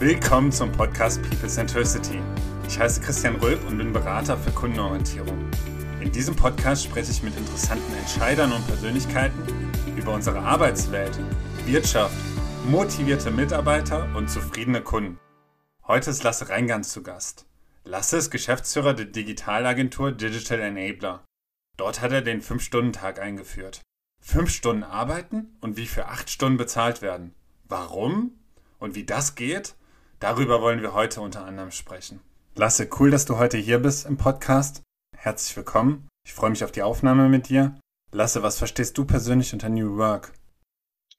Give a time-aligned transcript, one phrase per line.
[0.00, 2.20] Willkommen zum Podcast People Centricity.
[2.68, 5.50] Ich heiße Christian Rölp und bin Berater für Kundenorientierung.
[6.00, 9.42] In diesem Podcast spreche ich mit interessanten Entscheidern und Persönlichkeiten
[9.96, 11.18] über unsere Arbeitswelt,
[11.66, 12.14] Wirtschaft,
[12.68, 15.18] motivierte Mitarbeiter und zufriedene Kunden.
[15.84, 17.46] Heute ist Lasse Reingans zu Gast.
[17.82, 21.24] Lasse ist Geschäftsführer der Digitalagentur Digital Enabler.
[21.76, 23.82] Dort hat er den 5-Stunden-Tag eingeführt.
[24.20, 27.34] 5 Stunden arbeiten und wie für 8 Stunden bezahlt werden.
[27.64, 28.38] Warum
[28.78, 29.74] und wie das geht,
[30.20, 32.20] darüber wollen wir heute unter anderem sprechen.
[32.54, 34.82] Lasse, cool, dass du heute hier bist im Podcast.
[35.16, 36.08] Herzlich willkommen.
[36.26, 37.78] Ich freue mich auf die Aufnahme mit dir.
[38.12, 40.32] Lasse, was verstehst du persönlich unter New Work?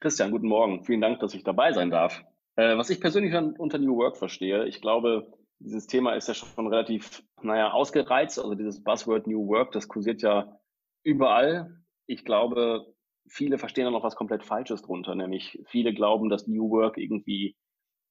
[0.00, 0.84] Christian, guten Morgen.
[0.84, 2.22] Vielen Dank, dass ich dabei sein darf.
[2.56, 6.66] Äh, was ich persönlich unter New Work verstehe, ich glaube, dieses Thema ist ja schon
[6.66, 8.38] relativ, naja, ausgereizt.
[8.38, 10.58] Also dieses Buzzword New Work, das kursiert ja
[11.02, 11.82] überall.
[12.06, 12.94] Ich glaube,
[13.28, 17.56] viele verstehen da noch was komplett Falsches drunter, nämlich viele glauben, dass New Work irgendwie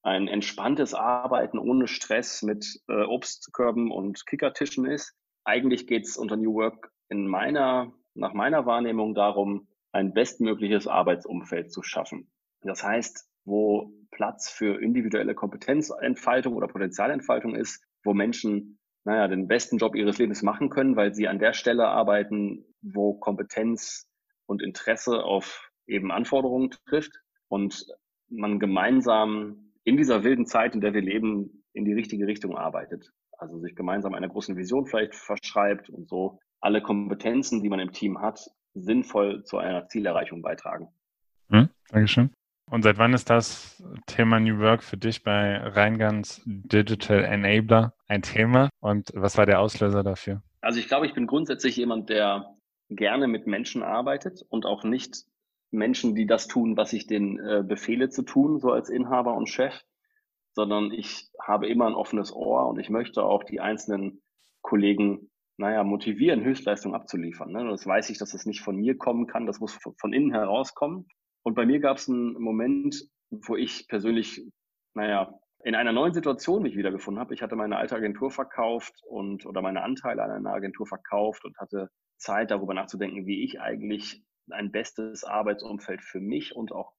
[0.01, 5.13] ein entspanntes Arbeiten ohne Stress mit äh, Obstkörben und Kickertischen ist.
[5.43, 11.71] Eigentlich geht es unter New Work in meiner, nach meiner Wahrnehmung darum, ein bestmögliches Arbeitsumfeld
[11.71, 12.31] zu schaffen.
[12.61, 19.77] Das heißt, wo Platz für individuelle Kompetenzentfaltung oder Potenzialentfaltung ist, wo Menschen, naja, den besten
[19.77, 24.07] Job ihres Lebens machen können, weil sie an der Stelle arbeiten, wo Kompetenz
[24.45, 27.13] und Interesse auf eben Anforderungen trifft
[27.47, 27.87] und
[28.29, 33.11] man gemeinsam in dieser wilden Zeit, in der wir leben, in die richtige Richtung arbeitet.
[33.39, 37.91] Also sich gemeinsam einer großen Vision vielleicht verschreibt und so alle Kompetenzen, die man im
[37.91, 38.39] Team hat,
[38.75, 40.89] sinnvoll zu einer Zielerreichung beitragen.
[41.49, 42.29] Hm, Dankeschön.
[42.69, 48.21] Und seit wann ist das Thema New Work für dich bei Reingans Digital Enabler ein
[48.21, 48.69] Thema?
[48.79, 50.43] Und was war der Auslöser dafür?
[50.61, 52.45] Also ich glaube, ich bin grundsätzlich jemand, der
[52.89, 55.25] gerne mit Menschen arbeitet und auch nicht
[55.71, 59.49] Menschen, die das tun, was ich denen äh, befehle zu tun, so als Inhaber und
[59.49, 59.73] Chef,
[60.53, 64.21] sondern ich habe immer ein offenes Ohr und ich möchte auch die einzelnen
[64.61, 67.51] Kollegen, naja, motivieren, Höchstleistung abzuliefern.
[67.51, 67.65] Ne?
[67.69, 71.07] Das weiß ich, dass das nicht von mir kommen kann, das muss von innen herauskommen.
[71.43, 74.41] Und bei mir gab es einen Moment, wo ich persönlich,
[74.93, 77.33] naja, in einer neuen Situation mich wiedergefunden habe.
[77.33, 81.57] Ich hatte meine alte Agentur verkauft und oder meine Anteile an einer Agentur verkauft und
[81.57, 86.93] hatte Zeit, darüber nachzudenken, wie ich eigentlich ein bestes Arbeitsumfeld für mich und auch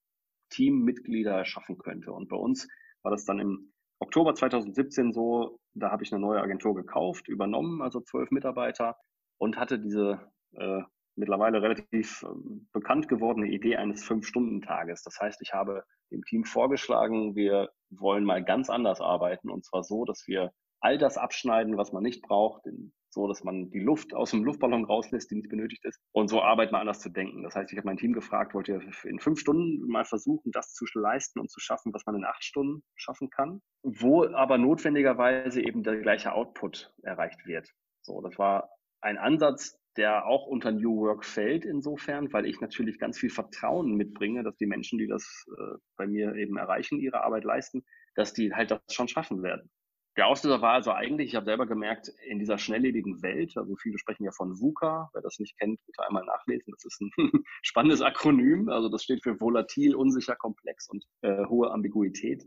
[0.51, 2.13] Teammitglieder schaffen könnte.
[2.13, 2.69] Und bei uns
[3.03, 7.83] war das dann im Oktober 2017 so, da habe ich eine neue Agentur gekauft, übernommen,
[7.83, 8.97] also zwölf Mitarbeiter
[9.39, 10.83] und hatte diese äh,
[11.17, 12.29] mittlerweile relativ äh,
[12.73, 15.03] bekannt gewordene Idee eines Fünf-Stunden-Tages.
[15.03, 19.85] Das heißt, ich habe dem Team vorgeschlagen, wir wollen mal ganz anders arbeiten und zwar
[19.85, 22.65] so, dass wir all das abschneiden, was man nicht braucht,
[23.11, 26.01] so dass man die Luft aus dem Luftballon rauslässt, die nicht benötigt ist.
[26.13, 27.43] Und so arbeiten wir anders zu denken.
[27.43, 30.73] Das heißt, ich habe mein Team gefragt, wollt ihr in fünf Stunden mal versuchen, das
[30.73, 35.61] zu leisten und zu schaffen, was man in acht Stunden schaffen kann, wo aber notwendigerweise
[35.61, 37.69] eben der gleiche Output erreicht wird.
[38.03, 38.71] So, das war
[39.01, 43.97] ein Ansatz, der auch unter New Work fällt insofern, weil ich natürlich ganz viel Vertrauen
[43.97, 47.85] mitbringe, dass die Menschen, die das äh, bei mir eben erreichen, ihre Arbeit leisten,
[48.15, 49.71] dass die halt das schon schaffen werden.
[50.17, 53.99] Der Auslöser war also eigentlich, ich habe selber gemerkt, in dieser schnelllebigen Welt, also viele
[53.99, 56.73] sprechen ja von VUCA, wer das nicht kennt, bitte einmal nachlesen.
[56.73, 57.11] Das ist ein
[57.63, 62.45] spannendes Akronym, also das steht für volatil, unsicher, komplex und äh, hohe Ambiguität.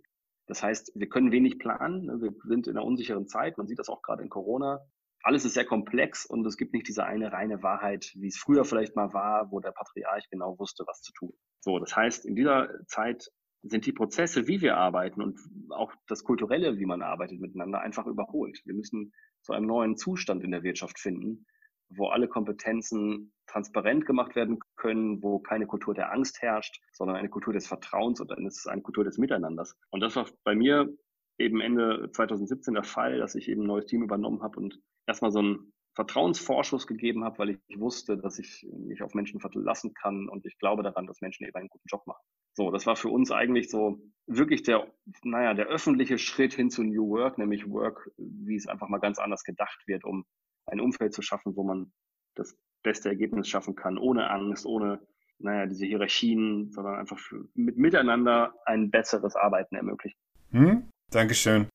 [0.48, 2.22] Das heißt, wir können wenig planen, ne?
[2.22, 4.82] wir sind in einer unsicheren Zeit, man sieht das auch gerade in Corona.
[5.22, 8.66] Alles ist sehr komplex und es gibt nicht diese eine reine Wahrheit, wie es früher
[8.66, 11.32] vielleicht mal war, wo der Patriarch genau wusste, was zu tun.
[11.62, 13.32] So, das heißt, in dieser Zeit
[13.64, 18.06] sind die Prozesse, wie wir arbeiten und auch das Kulturelle, wie man arbeitet miteinander, einfach
[18.06, 18.62] überholt.
[18.66, 21.46] Wir müssen zu einem neuen Zustand in der Wirtschaft finden,
[21.90, 27.30] wo alle Kompetenzen transparent gemacht werden können, wo keine Kultur der Angst herrscht, sondern eine
[27.30, 29.78] Kultur des Vertrauens und eine Kultur des Miteinanders.
[29.92, 30.90] Und das war bei mir
[31.38, 35.32] eben Ende 2017 der Fall, dass ich eben ein neues Team übernommen habe und erstmal
[35.32, 40.28] so einen Vertrauensvorschuss gegeben habe, weil ich wusste, dass ich mich auf Menschen verlassen kann
[40.28, 42.24] und ich glaube daran, dass Menschen eben einen guten Job machen.
[42.54, 44.92] So, das war für uns eigentlich so wirklich der,
[45.24, 49.20] naja, der öffentliche Schritt hin zu New Work, nämlich Work, wie es einfach mal ganz
[49.20, 50.26] anders gedacht wird, um
[50.66, 51.92] ein Umfeld zu schaffen, wo man
[52.36, 55.00] das beste Ergebnis schaffen kann, ohne Angst, ohne,
[55.40, 60.18] naja, diese Hierarchien, sondern einfach für, mit miteinander ein besseres Arbeiten ermöglichen.
[60.52, 61.68] Hm, Dankeschön.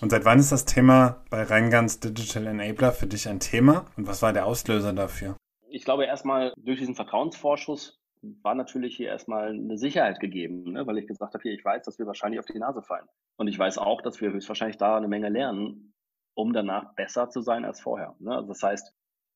[0.00, 4.06] Und seit wann ist das Thema bei Reingans Digital Enabler für dich ein Thema und
[4.06, 5.36] was war der Auslöser dafür?
[5.68, 8.00] Ich glaube erstmal durch diesen Vertrauensvorschuss
[8.42, 10.86] war natürlich hier erstmal eine Sicherheit gegeben, ne?
[10.86, 13.06] weil ich gesagt habe, hier, ich weiß, dass wir wahrscheinlich auf die Nase fallen.
[13.36, 15.92] Und ich weiß auch, dass wir höchstwahrscheinlich da eine Menge lernen,
[16.34, 18.14] um danach besser zu sein als vorher.
[18.18, 18.34] Ne?
[18.34, 18.94] Also das heißt,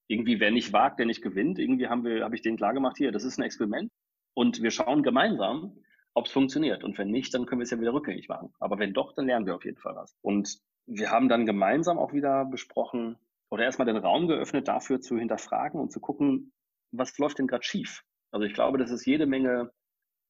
[0.08, 1.58] irgendwie, wer nicht wagt, der nicht gewinnt.
[1.58, 3.90] Irgendwie haben wir, habe ich denen klar gemacht, hier, das ist ein Experiment.
[4.34, 5.76] Und wir schauen gemeinsam,
[6.19, 6.85] ob es funktioniert.
[6.85, 8.53] Und wenn nicht, dann können wir es ja wieder rückgängig machen.
[8.59, 10.17] Aber wenn doch, dann lernen wir auf jeden Fall was.
[10.20, 13.17] Und wir haben dann gemeinsam auch wieder besprochen
[13.50, 16.53] oder erstmal den Raum geöffnet, dafür zu hinterfragen und zu gucken,
[16.91, 18.05] was läuft denn gerade schief?
[18.31, 19.70] Also ich glaube, dass es jede Menge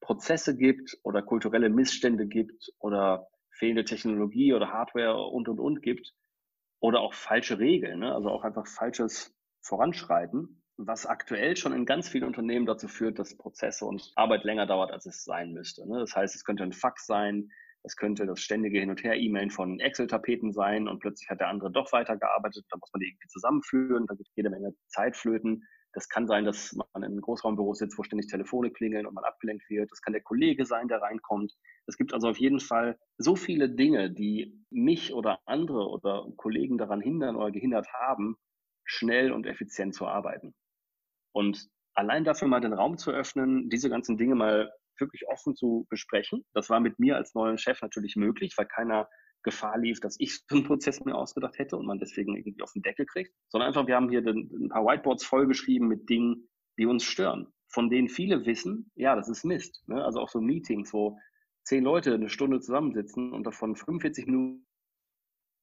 [0.01, 6.15] Prozesse gibt oder kulturelle Missstände gibt oder fehlende Technologie oder Hardware und und und gibt
[6.81, 8.15] oder auch falsche Regeln, ne?
[8.15, 13.37] also auch einfach falsches Voranschreiten, was aktuell schon in ganz vielen Unternehmen dazu führt, dass
[13.37, 15.87] Prozesse und Arbeit länger dauert, als es sein müsste.
[15.89, 15.99] Ne?
[15.99, 17.51] Das heißt, es könnte ein Fax sein,
[17.83, 21.73] es könnte das ständige Hin- und Her-E-Mailen von Excel-Tapeten sein und plötzlich hat der andere
[21.73, 25.65] doch weitergearbeitet, da muss man die irgendwie zusammenführen, da gibt jede Menge Zeitflöten.
[25.95, 29.25] Das kann sein, dass man in einem Großraumbüro sitzt, wo ständig Telefone klingeln und man
[29.25, 29.91] abgelenkt wird.
[29.91, 31.53] Das kann der Kollege sein, der reinkommt.
[31.87, 36.79] Es gibt also auf jeden Fall so viele Dinge, die mich oder andere oder Kollegen
[36.79, 38.37] daran hindern oder gehindert haben,
[38.85, 40.55] schnell und effizient zu arbeiten.
[41.33, 45.87] Und allein dafür mal den Raum zu öffnen, diese ganzen Dinge mal wirklich offen zu
[45.91, 46.45] besprechen.
[46.55, 49.09] Das war mit mir als neuem Chef natürlich möglich, weil keiner
[49.43, 52.73] Gefahr lief, dass ich so einen Prozess mir ausgedacht hätte und man deswegen irgendwie auf
[52.73, 56.49] den Deckel kriegt, sondern einfach, wir haben hier ein paar Whiteboards vollgeschrieben mit Dingen,
[56.79, 59.83] die uns stören, von denen viele wissen, ja, das ist Mist.
[59.87, 60.05] Ne?
[60.05, 61.19] Also auch so Meetings, wo
[61.65, 64.67] zehn Leute eine Stunde zusammensitzen und davon 45 Minuten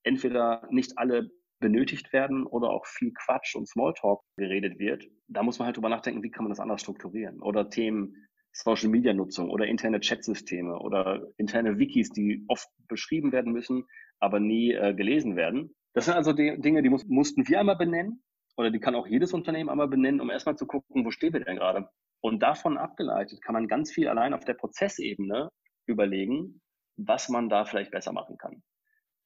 [0.04, 5.08] entweder nicht alle benötigt werden oder auch viel Quatsch und Smalltalk geredet wird.
[5.28, 7.42] Da muss man halt drüber nachdenken, wie kann man das anders strukturieren.
[7.42, 13.52] Oder Themen Social Media Nutzung oder interne Chatsysteme oder interne Wikis, die oft beschrieben werden
[13.52, 13.86] müssen,
[14.20, 15.76] aber nie äh, gelesen werden.
[15.94, 18.24] Das sind also die Dinge, die muss, mussten wir einmal benennen
[18.56, 21.44] oder die kann auch jedes Unternehmen einmal benennen, um erstmal zu gucken, wo stehen wir
[21.44, 21.90] denn gerade.
[22.22, 25.50] Und davon abgeleitet kann man ganz viel allein auf der Prozessebene
[25.86, 26.62] überlegen,
[26.98, 28.64] was man da vielleicht besser machen kann.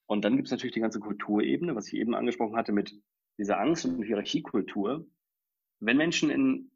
[0.09, 2.93] Und dann gibt es natürlich die ganze Kulturebene, was ich eben angesprochen hatte mit
[3.37, 5.05] dieser Angst- und Hierarchiekultur.
[5.79, 6.71] Wenn Menschen in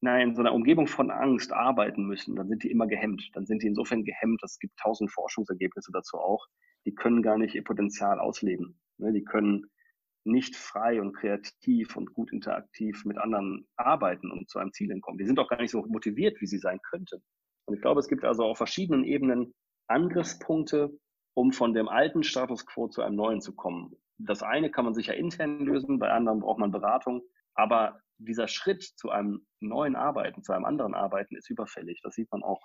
[0.00, 3.28] nein, in so einer Umgebung von Angst arbeiten müssen, dann sind die immer gehemmt.
[3.34, 6.46] Dann sind die insofern gehemmt, es gibt tausend Forschungsergebnisse dazu auch,
[6.86, 8.80] die können gar nicht ihr Potenzial ausleben.
[8.98, 9.12] Ne?
[9.12, 9.66] Die können
[10.24, 15.18] nicht frei und kreativ und gut interaktiv mit anderen arbeiten und zu einem Ziel hinkommen.
[15.18, 17.22] Die sind auch gar nicht so motiviert, wie sie sein könnten.
[17.66, 19.54] Und ich glaube, es gibt also auf verschiedenen Ebenen
[19.88, 20.96] Angriffspunkte,
[21.40, 23.96] um von dem alten Status quo zu einem neuen zu kommen.
[24.18, 27.22] Das eine kann man sicher intern lösen, bei anderen braucht man Beratung.
[27.54, 32.02] Aber dieser Schritt zu einem neuen Arbeiten, zu einem anderen Arbeiten ist überfällig.
[32.02, 32.60] Das sieht man auch,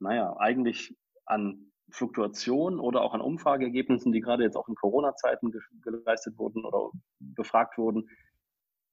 [0.00, 5.60] naja, eigentlich an Fluktuation oder auch an Umfrageergebnissen, die gerade jetzt auch in Corona-Zeiten ge
[5.82, 6.90] geleistet wurden oder
[7.20, 8.08] befragt wurden.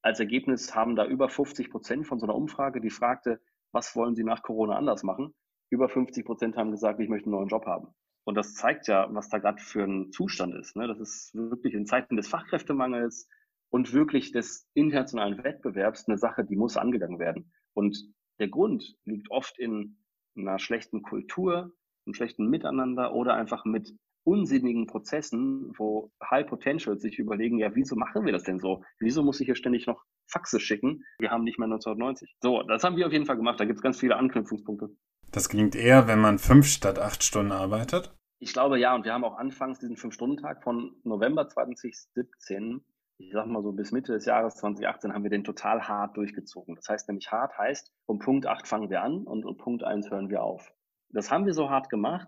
[0.03, 4.13] Als Ergebnis haben da über 50 Prozent von so einer Umfrage, die fragte, was wollen
[4.13, 5.33] Sie nach Corona anders machen?
[5.71, 7.87] Über 50 Prozent haben gesagt, ich möchte einen neuen Job haben.
[8.25, 10.75] Und das zeigt ja, was da gerade für ein Zustand ist.
[10.75, 10.87] Ne?
[10.87, 13.29] Das ist wirklich in Zeiten des Fachkräftemangels,
[13.75, 17.51] und wirklich des internationalen Wettbewerbs eine Sache, die muss angegangen werden.
[17.73, 17.97] Und
[18.39, 19.97] der Grund liegt oft in
[20.37, 21.73] einer schlechten Kultur,
[22.05, 23.93] einem schlechten Miteinander oder einfach mit
[24.23, 28.81] unsinnigen Prozessen, wo High Potential sich überlegen, ja, wieso machen wir das denn so?
[28.99, 31.03] Wieso muss ich hier ständig noch Faxe schicken?
[31.19, 32.33] Wir haben nicht mehr 1990.
[32.41, 33.59] So, das haben wir auf jeden Fall gemacht.
[33.59, 34.89] Da gibt es ganz viele Anknüpfungspunkte.
[35.35, 38.15] Das klingt eher, wenn man fünf statt acht Stunden arbeitet?
[38.39, 42.81] Ich glaube ja, und wir haben auch anfangs diesen Fünf-Stunden-Tag von November 2017
[43.17, 46.75] ich sag mal so bis Mitte des Jahres 2018 haben wir den total hart durchgezogen.
[46.75, 50.09] Das heißt nämlich hart heißt, um Punkt 8 fangen wir an und um Punkt 1
[50.09, 50.73] hören wir auf.
[51.09, 52.27] Das haben wir so hart gemacht,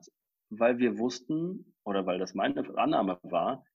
[0.49, 3.65] weil wir wussten oder weil das meine Annahme war,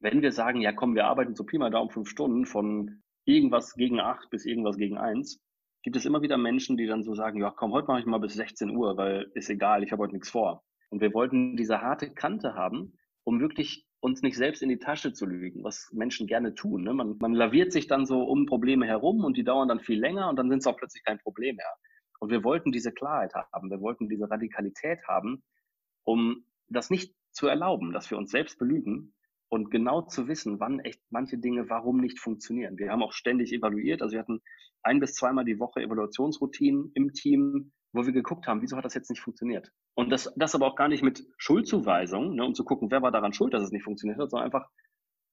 [0.00, 3.74] wenn wir sagen, ja komm, wir arbeiten so prima da um fünf Stunden von irgendwas
[3.74, 5.40] gegen acht bis irgendwas gegen eins,
[5.88, 8.18] gibt es immer wieder Menschen, die dann so sagen, ja komm, heute mache ich mal
[8.18, 10.62] bis 16 Uhr, weil ist egal, ich habe heute nichts vor.
[10.90, 12.92] Und wir wollten diese harte Kante haben,
[13.24, 16.82] um wirklich uns nicht selbst in die Tasche zu lügen, was Menschen gerne tun.
[16.82, 16.92] Ne?
[16.92, 20.28] Man, man laviert sich dann so um Probleme herum und die dauern dann viel länger
[20.28, 21.74] und dann sind es auch plötzlich kein Problem mehr.
[22.20, 25.42] Und wir wollten diese Klarheit haben, wir wollten diese Radikalität haben,
[26.04, 29.14] um das nicht zu erlauben, dass wir uns selbst belügen
[29.48, 32.76] und genau zu wissen, wann echt manche Dinge warum nicht funktionieren.
[32.76, 34.42] Wir haben auch ständig evaluiert, also wir hatten
[34.88, 38.94] ein bis zweimal die Woche Evaluationsroutinen im Team, wo wir geguckt haben, wieso hat das
[38.94, 39.70] jetzt nicht funktioniert?
[39.94, 43.12] Und das, das aber auch gar nicht mit Schuldzuweisung, ne, um zu gucken, wer war
[43.12, 44.68] daran schuld, dass es nicht funktioniert hat, sondern einfach,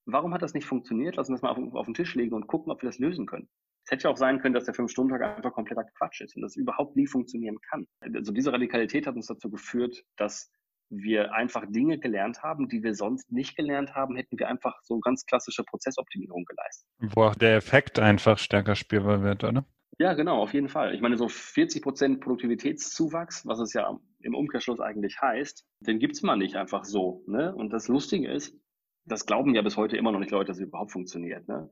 [0.06, 1.16] warum hat das nicht funktioniert?
[1.16, 3.26] Lass uns das mal auf, auf den Tisch legen und gucken, ob wir das lösen
[3.26, 3.50] können.
[3.86, 6.56] Es hätte ja auch sein können, dass der Fünf-Stunden-Tag einfach kompletter Quatsch ist und das
[6.56, 7.88] überhaupt nie funktionieren kann.
[8.00, 10.52] Also diese Radikalität hat uns dazu geführt, dass
[10.90, 15.00] wir einfach Dinge gelernt haben, die wir sonst nicht gelernt haben, hätten wir einfach so
[15.00, 16.88] ganz klassische Prozessoptimierung geleistet.
[17.00, 19.66] Wo auch der Effekt einfach stärker spürbar wird, oder?
[19.98, 20.94] Ja, genau, auf jeden Fall.
[20.94, 26.22] Ich meine, so 40 Prozent Produktivitätszuwachs, was es ja im Umkehrschluss eigentlich heißt, den gibt's
[26.22, 27.24] mal nicht einfach so.
[27.28, 27.56] Ne?
[27.56, 28.58] Und das Lustige ist,
[29.06, 31.48] das glauben ja bis heute immer noch nicht Leute, dass es überhaupt funktioniert.
[31.48, 31.70] Ne?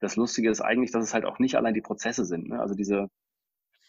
[0.00, 2.48] Das Lustige ist eigentlich, dass es halt auch nicht allein die Prozesse sind.
[2.48, 2.60] Ne?
[2.60, 3.08] Also diese,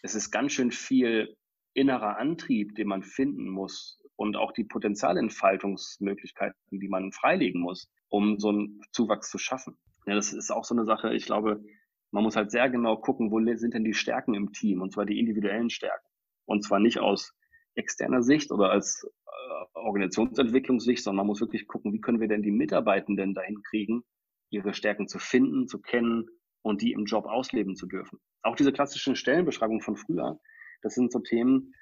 [0.02, 1.36] es ist ganz schön viel
[1.74, 8.38] innerer Antrieb, den man finden muss und auch die Potenzialentfaltungsmöglichkeiten, die man freilegen muss, um
[8.38, 9.76] so einen Zuwachs zu schaffen.
[10.06, 11.62] Ja, das ist auch so eine Sache, ich glaube,
[12.10, 15.04] man muss halt sehr genau gucken, wo sind denn die Stärken im Team, und zwar
[15.04, 16.06] die individuellen Stärken.
[16.46, 17.34] Und zwar nicht aus
[17.74, 22.42] externer Sicht oder als äh, Organisationsentwicklungssicht, sondern man muss wirklich gucken, wie können wir denn
[22.42, 24.02] die Mitarbeitenden dahin kriegen,
[24.50, 26.28] ihre Stärken zu finden, zu kennen
[26.62, 28.18] und die im Job ausleben zu dürfen.
[28.42, 30.38] Auch diese klassischen Stellenbeschreibungen von früher,
[30.82, 31.74] das sind so Themen,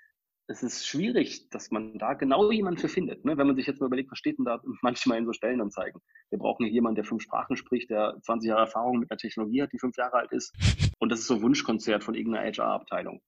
[0.46, 3.24] es ist schwierig, dass man da genau jemanden für findet.
[3.24, 3.36] Ne?
[3.38, 6.00] Wenn man sich jetzt mal überlegt, was steht denn da manchmal in so Stellenanzeigen?
[6.30, 9.62] Wir brauchen hier jemanden, der fünf Sprachen spricht, der 20 Jahre Erfahrung mit einer Technologie
[9.62, 10.54] hat, die fünf Jahre alt ist.
[10.98, 13.20] Und das ist so ein Wunschkonzert von irgendeiner HR-Abteilung.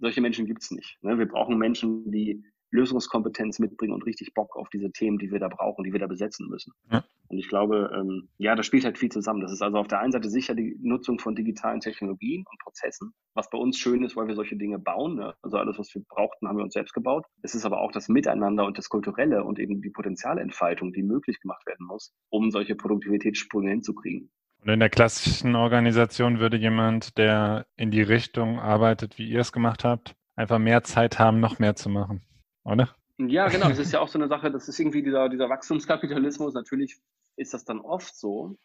[0.00, 0.98] Solche Menschen gibt es nicht.
[1.02, 1.18] Ne?
[1.18, 5.48] Wir brauchen Menschen, die Lösungskompetenz mitbringen und richtig Bock auf diese Themen, die wir da
[5.48, 6.72] brauchen, die wir da besetzen müssen.
[6.90, 7.04] Ja.
[7.28, 9.40] Und ich glaube, ähm, ja, das spielt halt viel zusammen.
[9.40, 13.12] Das ist also auf der einen Seite sicher die Nutzung von digitalen Technologien und Prozessen,
[13.34, 15.16] was bei uns schön ist, weil wir solche Dinge bauen.
[15.16, 15.34] Ne?
[15.42, 17.26] Also alles, was wir brauchten, haben wir uns selbst gebaut.
[17.42, 21.40] Es ist aber auch das Miteinander und das Kulturelle und eben die Potenzialentfaltung, die möglich
[21.40, 24.30] gemacht werden muss, um solche Produktivitätssprünge hinzukriegen.
[24.62, 29.52] Und in der klassischen Organisation würde jemand, der in die Richtung arbeitet, wie ihr es
[29.52, 32.22] gemacht habt, einfach mehr Zeit haben, noch mehr zu machen,
[32.64, 32.94] oder?
[33.18, 33.68] Ja, genau.
[33.68, 36.54] Das ist ja auch so eine Sache, das ist irgendwie dieser, dieser Wachstumskapitalismus.
[36.54, 37.00] Natürlich
[37.36, 38.56] ist das dann oft so,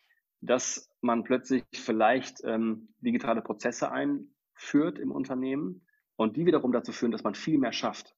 [0.42, 5.86] dass man plötzlich vielleicht ähm, digitale Prozesse einführt im Unternehmen
[6.16, 8.16] und die wiederum dazu führen, dass man viel mehr schafft.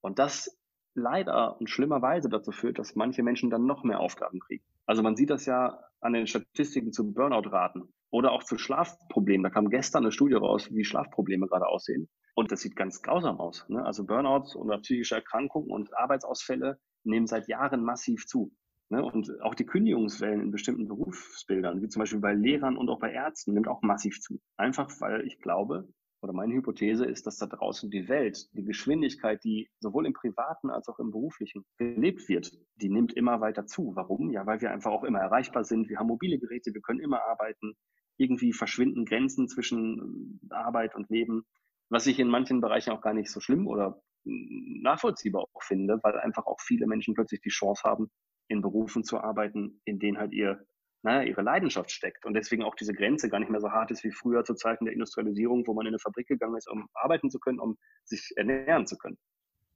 [0.00, 0.58] Und das
[0.94, 4.64] leider und schlimmerweise dazu führt, dass manche Menschen dann noch mehr Aufgaben kriegen.
[4.84, 9.42] Also man sieht das ja an den Statistiken zu Burnout-Raten oder auch zu Schlafproblemen.
[9.42, 12.08] Da kam gestern eine Studie raus, wie Schlafprobleme gerade aussehen.
[12.34, 13.66] Und das sieht ganz grausam aus.
[13.68, 13.84] Ne?
[13.84, 18.52] Also Burnouts oder psychische Erkrankungen und Arbeitsausfälle nehmen seit Jahren massiv zu.
[18.90, 19.02] Ne?
[19.02, 23.12] Und auch die Kündigungswellen in bestimmten Berufsbildern, wie zum Beispiel bei Lehrern und auch bei
[23.12, 24.38] Ärzten, nimmt auch massiv zu.
[24.58, 25.88] Einfach weil ich glaube,
[26.22, 30.70] oder meine Hypothese ist, dass da draußen die Welt, die Geschwindigkeit, die sowohl im privaten
[30.70, 33.92] als auch im beruflichen gelebt wird, die nimmt immer weiter zu.
[33.96, 34.30] Warum?
[34.30, 35.88] Ja, weil wir einfach auch immer erreichbar sind.
[35.88, 37.74] Wir haben mobile Geräte, wir können immer arbeiten.
[38.16, 41.44] Irgendwie verschwinden Grenzen zwischen Arbeit und Leben
[41.92, 46.18] was ich in manchen Bereichen auch gar nicht so schlimm oder nachvollziehbar auch finde, weil
[46.18, 48.10] einfach auch viele Menschen plötzlich die Chance haben,
[48.48, 50.64] in Berufen zu arbeiten, in denen halt ihr,
[51.02, 54.04] naja, ihre Leidenschaft steckt und deswegen auch diese Grenze gar nicht mehr so hart ist
[54.04, 57.28] wie früher zu Zeiten der Industrialisierung, wo man in eine Fabrik gegangen ist, um arbeiten
[57.28, 59.18] zu können, um sich ernähren zu können.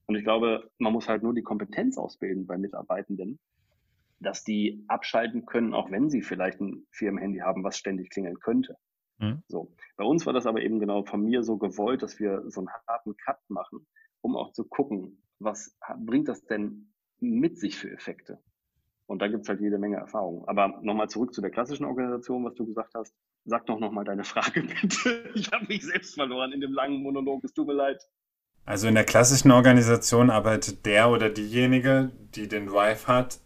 [0.06, 3.38] Und ich glaube, man muss halt nur die Kompetenz ausbilden bei Mitarbeitenden,
[4.18, 8.76] dass die abschalten können, auch wenn sie vielleicht ein Firmenhandy haben, was ständig klingeln könnte.
[9.18, 9.42] Mhm.
[9.48, 9.74] So.
[9.96, 12.70] Bei uns war das aber eben genau von mir so gewollt, dass wir so einen
[12.86, 13.86] harten Cut machen,
[14.20, 18.38] um auch zu gucken, was bringt das denn mit sich für Effekte?
[19.06, 20.46] Und da gibt es halt jede Menge Erfahrung.
[20.48, 23.14] Aber nochmal zurück zu der klassischen Organisation, was du gesagt hast.
[23.44, 25.30] Sag doch nochmal deine Frage bitte.
[25.34, 27.44] Ich habe mich selbst verloren in dem langen Monolog.
[27.44, 28.02] Es tut mir leid.
[28.64, 33.38] Also in der klassischen Organisation arbeitet der oder diejenige, die den Drive hat,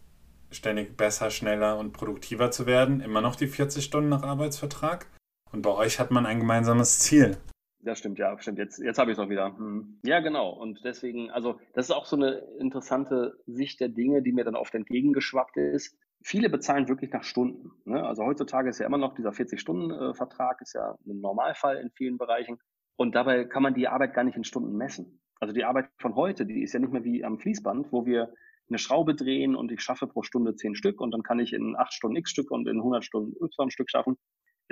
[0.51, 5.07] ständig besser, schneller und produktiver zu werden, immer noch die 40 Stunden nach Arbeitsvertrag.
[5.51, 7.37] Und bei euch hat man ein gemeinsames Ziel.
[7.83, 8.59] Das stimmt, ja, stimmt.
[8.59, 9.57] Jetzt, jetzt habe ich es auch wieder.
[9.57, 9.99] Hm.
[10.03, 10.51] Ja, genau.
[10.51, 14.55] Und deswegen, also das ist auch so eine interessante Sicht der Dinge, die mir dann
[14.55, 15.97] oft entgegengeschwappt ist.
[16.23, 17.71] Viele bezahlen wirklich nach Stunden.
[17.85, 18.03] Ne?
[18.03, 22.59] Also heutzutage ist ja immer noch dieser 40-Stunden-Vertrag, ist ja ein Normalfall in vielen Bereichen.
[22.97, 25.19] Und dabei kann man die Arbeit gar nicht in Stunden messen.
[25.39, 28.31] Also die Arbeit von heute, die ist ja nicht mehr wie am Fließband, wo wir
[28.71, 31.75] eine Schraube drehen und ich schaffe pro Stunde zehn Stück und dann kann ich in
[31.77, 34.17] acht Stunden x Stück und in 100 Stunden y Stück schaffen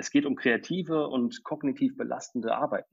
[0.00, 2.92] es geht um kreative und kognitiv belastende Arbeiten.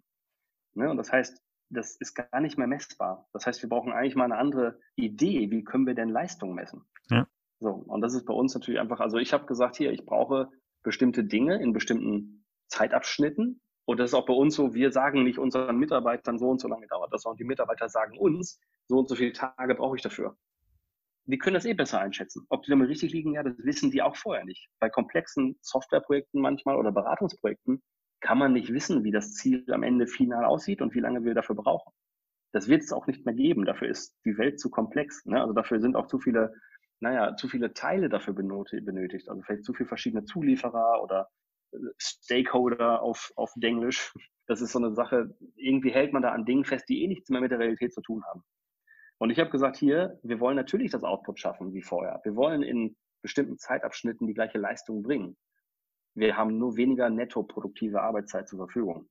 [0.75, 0.89] Ne?
[0.89, 3.27] Und das heißt, das ist gar nicht mehr messbar.
[3.33, 6.85] Das heißt, wir brauchen eigentlich mal eine andere Idee, wie können wir denn Leistung messen?
[7.09, 7.27] Ja.
[7.59, 10.49] So, und das ist bei uns natürlich einfach, also ich habe gesagt, hier, ich brauche
[10.83, 13.61] bestimmte Dinge in bestimmten Zeitabschnitten.
[13.85, 16.67] Und das ist auch bei uns so, wir sagen nicht unseren Mitarbeitern, so und so
[16.67, 20.01] lange dauert das, sondern die Mitarbeiter sagen uns, so und so viele Tage brauche ich
[20.01, 20.37] dafür
[21.27, 22.45] die können das eh besser einschätzen.
[22.49, 24.69] Ob die damit richtig liegen, ja, das wissen die auch vorher nicht.
[24.79, 27.83] Bei komplexen Softwareprojekten manchmal oder Beratungsprojekten
[28.21, 31.35] kann man nicht wissen, wie das Ziel am Ende final aussieht und wie lange wir
[31.35, 31.91] dafür brauchen.
[32.53, 33.65] Das wird es auch nicht mehr geben.
[33.65, 35.25] Dafür ist die Welt zu komplex.
[35.25, 35.39] Ne?
[35.39, 36.53] Also dafür sind auch zu viele,
[37.01, 39.29] naja, zu viele Teile dafür benötigt.
[39.29, 41.29] Also vielleicht zu viele verschiedene Zulieferer oder
[41.73, 44.13] äh, Stakeholder auf, auf Englisch.
[44.47, 47.29] Das ist so eine Sache, irgendwie hält man da an Dingen fest, die eh nichts
[47.29, 48.43] mehr mit der Realität zu tun haben.
[49.19, 52.19] Und ich habe gesagt, hier, wir wollen natürlich das Output schaffen wie vorher.
[52.23, 55.37] Wir wollen in bestimmten Zeitabschnitten die gleiche Leistung bringen.
[56.13, 59.09] Wir haben nur weniger netto produktive Arbeitszeit zur Verfügung.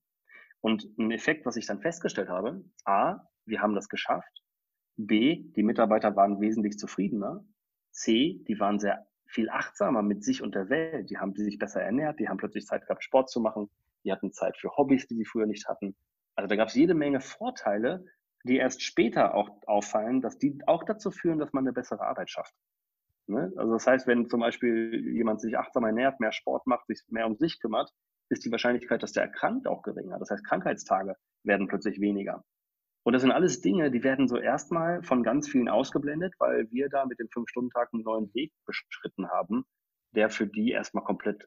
[0.60, 4.42] Und ein Effekt, was ich dann festgestellt habe, A, wir haben das geschafft.
[4.96, 7.44] B, die Mitarbeiter waren wesentlich zufriedener.
[7.90, 11.10] C, die waren sehr viel achtsamer mit sich und der Welt.
[11.10, 13.70] Die haben sich besser ernährt, die haben plötzlich Zeit gehabt, Sport zu machen.
[14.04, 15.96] Die hatten Zeit für Hobbys, die sie früher nicht hatten.
[16.36, 18.04] Also da gab es jede Menge Vorteile,
[18.46, 22.30] die erst später auch auffallen, dass die auch dazu führen, dass man eine bessere Arbeit
[22.30, 22.54] schafft.
[23.26, 23.52] Ne?
[23.56, 27.26] Also das heißt, wenn zum Beispiel jemand sich achtsamer ernährt, mehr Sport macht, sich mehr
[27.26, 27.90] um sich kümmert,
[28.28, 30.18] ist die Wahrscheinlichkeit, dass der erkrankt, auch geringer.
[30.18, 32.44] Das heißt, Krankheitstage werden plötzlich weniger.
[33.04, 36.88] Und das sind alles Dinge, die werden so erstmal von ganz vielen ausgeblendet, weil wir
[36.88, 39.64] da mit dem Fünf-Stunden-Tag einen neuen Weg beschritten haben,
[40.16, 41.46] der für die erstmal komplett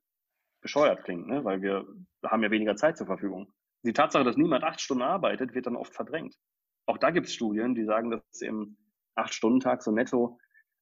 [0.61, 1.43] bescheuert klingt, ne?
[1.43, 1.85] weil wir
[2.23, 3.51] haben ja weniger Zeit zur Verfügung.
[3.83, 6.35] Die Tatsache, dass niemand acht Stunden arbeitet, wird dann oft verdrängt.
[6.89, 8.75] Auch da gibt es Studien, die sagen, dass im
[9.13, 10.39] Acht-Stunden-Tag so netto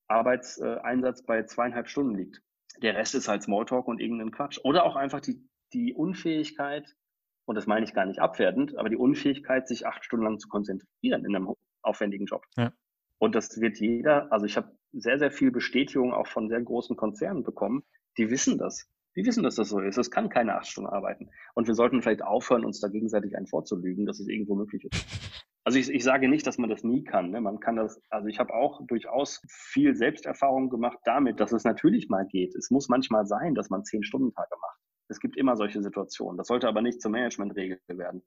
[0.08, 2.42] Arbeitseinsatz bei zweieinhalb Stunden liegt.
[2.82, 4.58] Der Rest ist halt Smalltalk und irgendein Quatsch.
[4.64, 6.96] Oder auch einfach die, die Unfähigkeit,
[7.44, 10.48] und das meine ich gar nicht abwertend, aber die Unfähigkeit, sich acht Stunden lang zu
[10.48, 12.46] konzentrieren in einem aufwendigen Job.
[12.56, 12.72] Ja.
[13.18, 16.96] Und das wird jeder, also ich habe sehr, sehr viel Bestätigung auch von sehr großen
[16.96, 17.84] Konzernen bekommen,
[18.18, 18.90] die wissen das.
[19.18, 19.98] Die wissen, dass das so ist.
[19.98, 21.32] Es kann keine acht Stunden arbeiten.
[21.54, 25.06] Und wir sollten vielleicht aufhören, uns da gegenseitig einen vorzulügen, dass es irgendwo möglich ist.
[25.68, 27.30] Also ich, ich sage nicht, dass man das nie kann.
[27.32, 27.42] Ne?
[27.42, 32.08] Man kann das, also ich habe auch durchaus viel Selbsterfahrung gemacht damit, dass es natürlich
[32.08, 32.56] mal geht.
[32.56, 34.80] Es muss manchmal sein, dass man zehn Stunden Tage macht.
[35.10, 36.38] Es gibt immer solche Situationen.
[36.38, 38.24] Das sollte aber nicht zur Managementregel werden.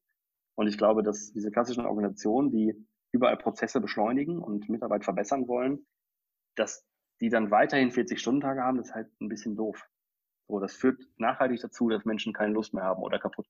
[0.54, 2.75] Und ich glaube, dass diese klassischen Organisationen, die
[3.11, 5.87] überall Prozesse beschleunigen und Mitarbeit verbessern wollen,
[6.56, 6.87] dass
[7.23, 9.82] die dann weiterhin 40-Stunden-Tage haben, das ist halt ein bisschen doof.
[10.47, 13.47] So, das führt nachhaltig dazu, dass Menschen keine Lust mehr haben oder kaputt.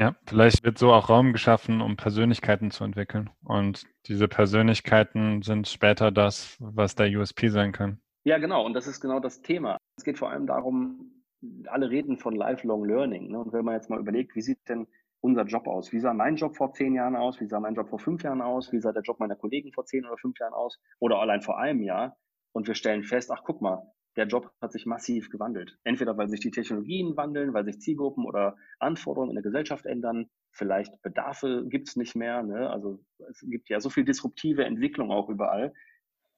[0.00, 3.28] Ja, vielleicht wird so auch Raum geschaffen, um Persönlichkeiten zu entwickeln.
[3.44, 8.00] Und diese Persönlichkeiten sind später das, was der USP sein kann.
[8.24, 8.64] Ja, genau.
[8.64, 9.76] Und das ist genau das Thema.
[9.98, 11.22] Es geht vor allem darum,
[11.66, 13.30] alle reden von Lifelong Learning.
[13.30, 13.40] Ne?
[13.40, 14.86] Und wenn man jetzt mal überlegt, wie sieht denn
[15.20, 15.92] unser Job aus?
[15.92, 17.38] Wie sah mein Job vor zehn Jahren aus?
[17.38, 18.72] Wie sah mein Job vor fünf Jahren aus?
[18.72, 20.80] Wie sah der Job meiner Kollegen vor zehn oder fünf Jahren aus?
[20.98, 22.16] Oder allein vor einem Jahr?
[22.52, 23.82] Und wir stellen fest, ach guck mal,
[24.16, 25.78] der Job hat sich massiv gewandelt.
[25.84, 30.28] Entweder weil sich die Technologien wandeln, weil sich Zielgruppen oder Anforderungen in der Gesellschaft ändern,
[30.52, 32.42] vielleicht Bedarfe gibt es nicht mehr.
[32.42, 32.70] Ne?
[32.70, 35.72] Also es gibt ja so viel disruptive Entwicklung auch überall.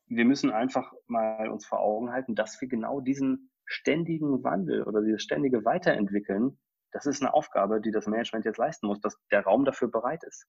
[0.06, 5.02] Wir müssen einfach mal uns vor Augen halten, dass wir genau diesen ständigen Wandel oder
[5.02, 6.58] dieses ständige Weiterentwickeln,
[6.92, 10.22] das ist eine Aufgabe, die das Management jetzt leisten muss, dass der Raum dafür bereit
[10.24, 10.46] ist.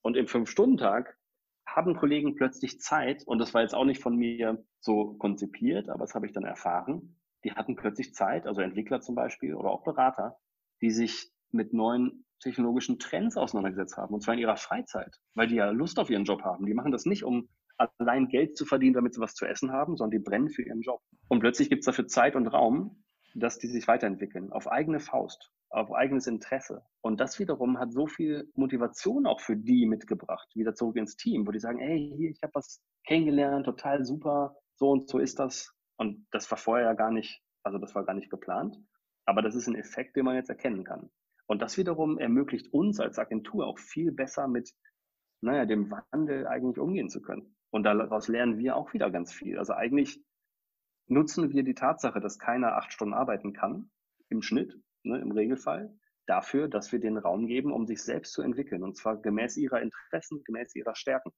[0.00, 1.18] Und im Fünf-Stunden-Tag
[1.66, 6.00] haben Kollegen plötzlich Zeit, und das war jetzt auch nicht von mir so konzipiert, aber
[6.00, 9.84] das habe ich dann erfahren, die hatten plötzlich Zeit, also Entwickler zum Beispiel oder auch
[9.84, 10.36] Berater,
[10.80, 15.56] die sich mit neuen technologischen Trends auseinandergesetzt haben, und zwar in ihrer Freizeit, weil die
[15.56, 16.66] ja Lust auf ihren Job haben.
[16.66, 19.96] Die machen das nicht, um allein Geld zu verdienen, damit sie was zu essen haben,
[19.96, 21.00] sondern die brennen für ihren Job.
[21.28, 23.02] Und plötzlich gibt es dafür Zeit und Raum,
[23.34, 26.84] dass die sich weiterentwickeln, auf eigene Faust, auf eigenes Interesse.
[27.00, 31.46] Und das wiederum hat so viel Motivation auch für die mitgebracht, wieder zurück ins Team,
[31.46, 35.38] wo die sagen, ey, hier, ich habe was kennengelernt, total super, so und so ist
[35.38, 35.74] das.
[35.96, 38.76] Und das war vorher ja gar nicht, also das war gar nicht geplant.
[39.24, 41.10] Aber das ist ein Effekt, den man jetzt erkennen kann.
[41.46, 44.72] Und das wiederum ermöglicht uns als Agentur auch viel besser mit,
[45.40, 47.56] naja, dem Wandel eigentlich umgehen zu können.
[47.70, 49.58] Und daraus lernen wir auch wieder ganz viel.
[49.58, 50.22] Also eigentlich
[51.06, 53.90] nutzen wir die Tatsache, dass keiner acht Stunden arbeiten kann,
[54.28, 55.94] im Schnitt, ne, im Regelfall,
[56.26, 58.82] dafür, dass wir den Raum geben, um sich selbst zu entwickeln.
[58.82, 61.32] Und zwar gemäß ihrer Interessen, gemäß ihrer Stärken.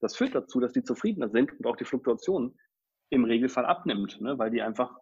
[0.00, 2.58] Das führt dazu, dass die zufriedener sind und auch die Fluktuation
[3.10, 4.96] im Regelfall abnimmt, ne, weil die einfach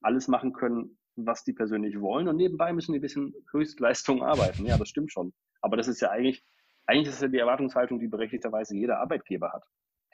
[0.00, 2.28] alles machen können, was die persönlich wollen.
[2.28, 4.64] Und nebenbei müssen die ein bisschen Höchstleistung arbeiten.
[4.64, 5.32] Ja, das stimmt schon.
[5.60, 6.44] Aber das ist ja eigentlich,
[6.86, 9.64] eigentlich ist ja die Erwartungshaltung, die berechtigterweise jeder Arbeitgeber hat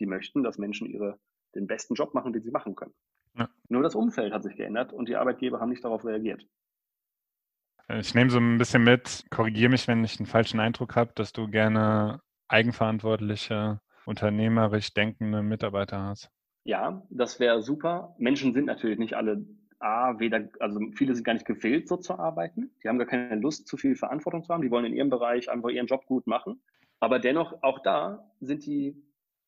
[0.00, 1.18] die möchten, dass Menschen ihre,
[1.54, 2.94] den besten Job machen, den sie machen können.
[3.36, 3.48] Ja.
[3.68, 6.46] Nur das Umfeld hat sich geändert und die Arbeitgeber haben nicht darauf reagiert.
[7.88, 11.32] Ich nehme so ein bisschen mit, korrigiere mich, wenn ich einen falschen Eindruck habe, dass
[11.32, 16.30] du gerne eigenverantwortliche, unternehmerisch denkende Mitarbeiter hast.
[16.64, 18.14] Ja, das wäre super.
[18.18, 19.44] Menschen sind natürlich nicht alle
[19.80, 22.70] A, weder, also viele sind gar nicht gewillt, so zu arbeiten.
[22.82, 24.62] Die haben gar keine Lust, zu viel Verantwortung zu haben.
[24.62, 26.62] Die wollen in ihrem Bereich einfach ihren Job gut machen.
[27.00, 28.96] Aber dennoch, auch da sind die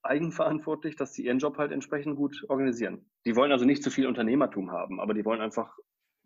[0.03, 3.07] eigenverantwortlich, dass sie ihren Job halt entsprechend gut organisieren.
[3.25, 5.79] Die wollen also nicht zu viel Unternehmertum haben, aber die wollen einfach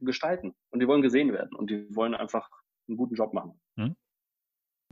[0.06, 2.48] gestalten und die wollen gesehen werden und die wollen einfach
[2.88, 3.60] einen guten Job machen.
[3.76, 3.96] Hm.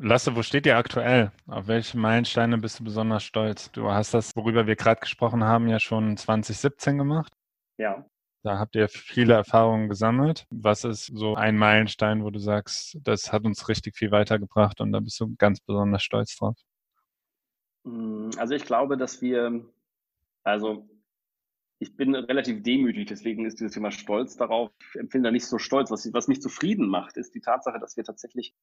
[0.01, 1.33] Lasse, wo steht ihr aktuell?
[1.49, 3.73] Auf welche Meilensteine bist du besonders stolz?
[3.73, 7.33] Du hast das, worüber wir gerade gesprochen haben, ja schon 2017 gemacht.
[7.79, 8.07] Ja.
[8.45, 10.47] Da habt ihr viele Erfahrungen gesammelt.
[10.51, 14.93] Was ist so ein Meilenstein, wo du sagst, das hat uns richtig viel weitergebracht und
[14.93, 16.57] da bist du ganz besonders stolz drauf?
[17.85, 19.65] Hm, also ich glaube, dass wir,
[20.45, 20.89] also
[21.81, 25.59] ich bin relativ demütig, deswegen ist dieses Thema Stolz darauf, ich empfinde da nicht so
[25.59, 25.91] stolz.
[25.91, 28.55] Was, was mich zufrieden macht, ist die Tatsache, dass wir tatsächlich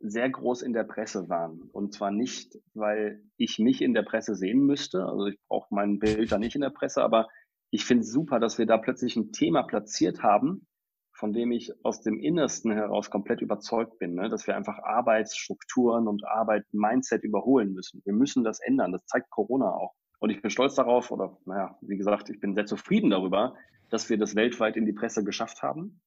[0.00, 1.60] sehr groß in der Presse waren.
[1.72, 5.04] Und zwar nicht, weil ich mich in der Presse sehen müsste.
[5.04, 7.28] Also ich brauche mein Bild da nicht in der Presse, aber
[7.70, 10.66] ich finde es super, dass wir da plötzlich ein Thema platziert haben,
[11.12, 14.30] von dem ich aus dem Innersten heraus komplett überzeugt bin, ne?
[14.30, 18.00] dass wir einfach Arbeitsstrukturen und Arbeit, Mindset überholen müssen.
[18.06, 18.92] Wir müssen das ändern.
[18.92, 19.94] Das zeigt Corona auch.
[20.20, 23.56] Und ich bin stolz darauf, oder naja, wie gesagt, ich bin sehr zufrieden darüber,
[23.88, 26.00] dass wir das weltweit in die Presse geschafft haben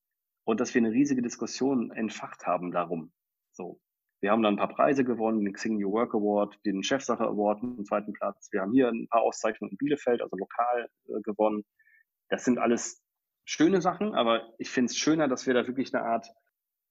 [0.46, 3.12] und dass wir eine riesige Diskussion entfacht haben darum.
[3.52, 3.82] So.
[4.22, 7.62] Wir haben dann ein paar Preise gewonnen, den Xing New Work Award, den Chefsache Award
[7.62, 8.48] im zweiten Platz.
[8.52, 11.66] Wir haben hier ein paar Auszeichnungen in Bielefeld, also lokal äh, gewonnen.
[12.30, 13.04] Das sind alles
[13.44, 16.28] schöne Sachen, aber ich finde es schöner, dass wir da wirklich eine Art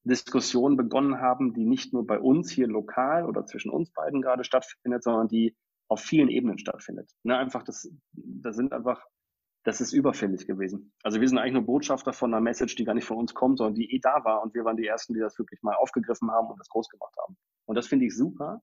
[0.05, 4.45] Diskussion begonnen haben, die nicht nur bei uns hier lokal oder zwischen uns beiden gerade
[4.45, 5.57] stattfindet, sondern die
[5.93, 7.11] auf vielen Ebenen stattfindet.
[7.23, 9.05] Ne, einfach das, das sind einfach,
[9.65, 10.93] das ist überfällig gewesen.
[11.03, 13.59] Also wir sind eigentlich nur Botschafter von einer Message, die gar nicht von uns kommt,
[13.59, 16.31] sondern die eh da war und wir waren die ersten, die das wirklich mal aufgegriffen
[16.31, 17.37] haben und das groß gemacht haben.
[17.67, 18.63] Und das finde ich super,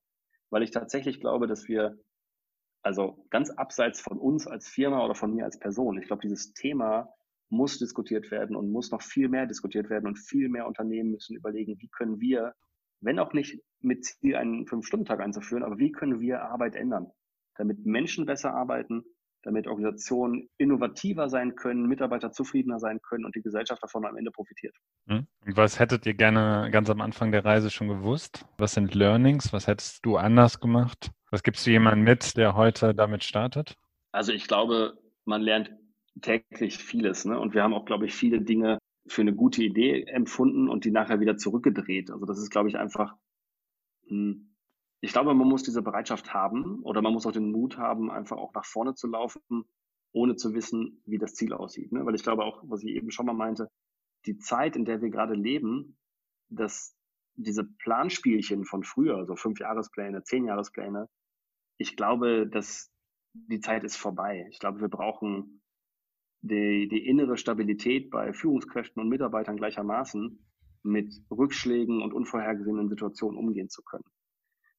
[0.50, 1.98] weil ich tatsächlich glaube, dass wir
[2.82, 6.52] also ganz abseits von uns als Firma oder von mir als Person, ich glaube, dieses
[6.52, 7.12] Thema
[7.50, 11.36] muss diskutiert werden und muss noch viel mehr diskutiert werden und viel mehr Unternehmen müssen
[11.36, 12.54] überlegen, wie können wir,
[13.00, 17.10] wenn auch nicht mit Ziel einen Fünf-Stunden-Tag einzuführen, aber wie können wir Arbeit ändern,
[17.60, 19.04] damit Menschen besser arbeiten,
[19.42, 24.30] damit Organisationen innovativer sein können, Mitarbeiter zufriedener sein können und die Gesellschaft davon am Ende
[24.30, 24.74] profitiert.
[25.06, 25.26] Hm?
[25.46, 28.46] Und was hättet ihr gerne ganz am Anfang der Reise schon gewusst?
[28.58, 29.52] Was sind Learnings?
[29.52, 31.10] Was hättest du anders gemacht?
[31.30, 33.76] Was gibst du jemandem mit, der heute damit startet?
[34.12, 35.70] Also ich glaube, man lernt
[36.20, 37.24] täglich vieles.
[37.24, 37.38] Ne?
[37.38, 40.90] Und wir haben auch, glaube ich, viele Dinge für eine gute Idee empfunden und die
[40.90, 42.10] nachher wieder zurückgedreht.
[42.10, 43.14] Also das ist, glaube ich, einfach,
[44.08, 44.54] hm,
[45.00, 48.36] ich glaube, man muss diese Bereitschaft haben oder man muss auch den Mut haben, einfach
[48.36, 49.64] auch nach vorne zu laufen,
[50.12, 51.92] ohne zu wissen, wie das Ziel aussieht.
[51.92, 52.04] Ne?
[52.04, 53.70] Weil ich glaube auch, was ich eben schon mal meinte,
[54.26, 55.96] die Zeit, in der wir gerade leben,
[56.50, 56.94] dass
[57.36, 61.08] diese Planspielchen von früher, so Jahrespläne, zehn Jahrespläne,
[61.78, 62.92] ich glaube, dass
[63.32, 64.46] die Zeit ist vorbei.
[64.50, 65.62] Ich glaube, wir brauchen
[66.42, 70.44] die, die innere Stabilität bei Führungskräften und Mitarbeitern gleichermaßen
[70.82, 74.04] mit Rückschlägen und unvorhergesehenen Situationen umgehen zu können.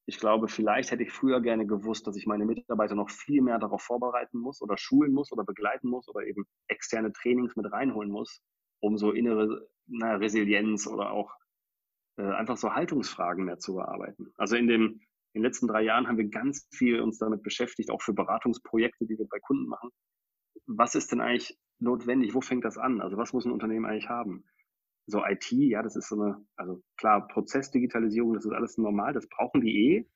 [0.07, 3.59] Ich glaube, vielleicht hätte ich früher gerne gewusst, dass ich meine Mitarbeiter noch viel mehr
[3.59, 8.11] darauf vorbereiten muss oder schulen muss oder begleiten muss oder eben externe Trainings mit reinholen
[8.11, 8.41] muss,
[8.79, 11.33] um so innere na, Resilienz oder auch
[12.17, 14.33] äh, einfach so Haltungsfragen mehr zu bearbeiten.
[14.37, 15.01] Also in, dem,
[15.33, 19.05] in den letzten drei Jahren haben wir ganz viel uns damit beschäftigt, auch für Beratungsprojekte,
[19.05, 19.91] die wir bei Kunden machen,
[20.65, 22.33] was ist denn eigentlich notwendig?
[22.33, 23.01] Wo fängt das an?
[23.01, 24.45] Also was muss ein Unternehmen eigentlich haben?
[25.07, 29.27] So IT, ja, das ist so eine, also klar, Prozessdigitalisierung, das ist alles normal, das
[29.27, 30.07] brauchen die eh.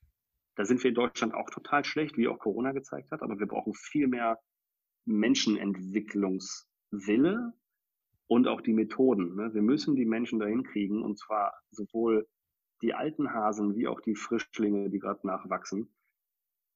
[0.56, 3.48] Da sind wir in Deutschland auch total schlecht, wie auch Corona gezeigt hat, aber wir
[3.48, 4.40] brauchen viel mehr
[5.06, 7.54] Menschenentwicklungswille
[8.28, 9.36] und auch die Methoden.
[9.36, 9.54] Ne?
[9.54, 12.28] Wir müssen die Menschen dahin kriegen und zwar sowohl
[12.82, 15.94] die alten Hasen wie auch die Frischlinge, die gerade nachwachsen,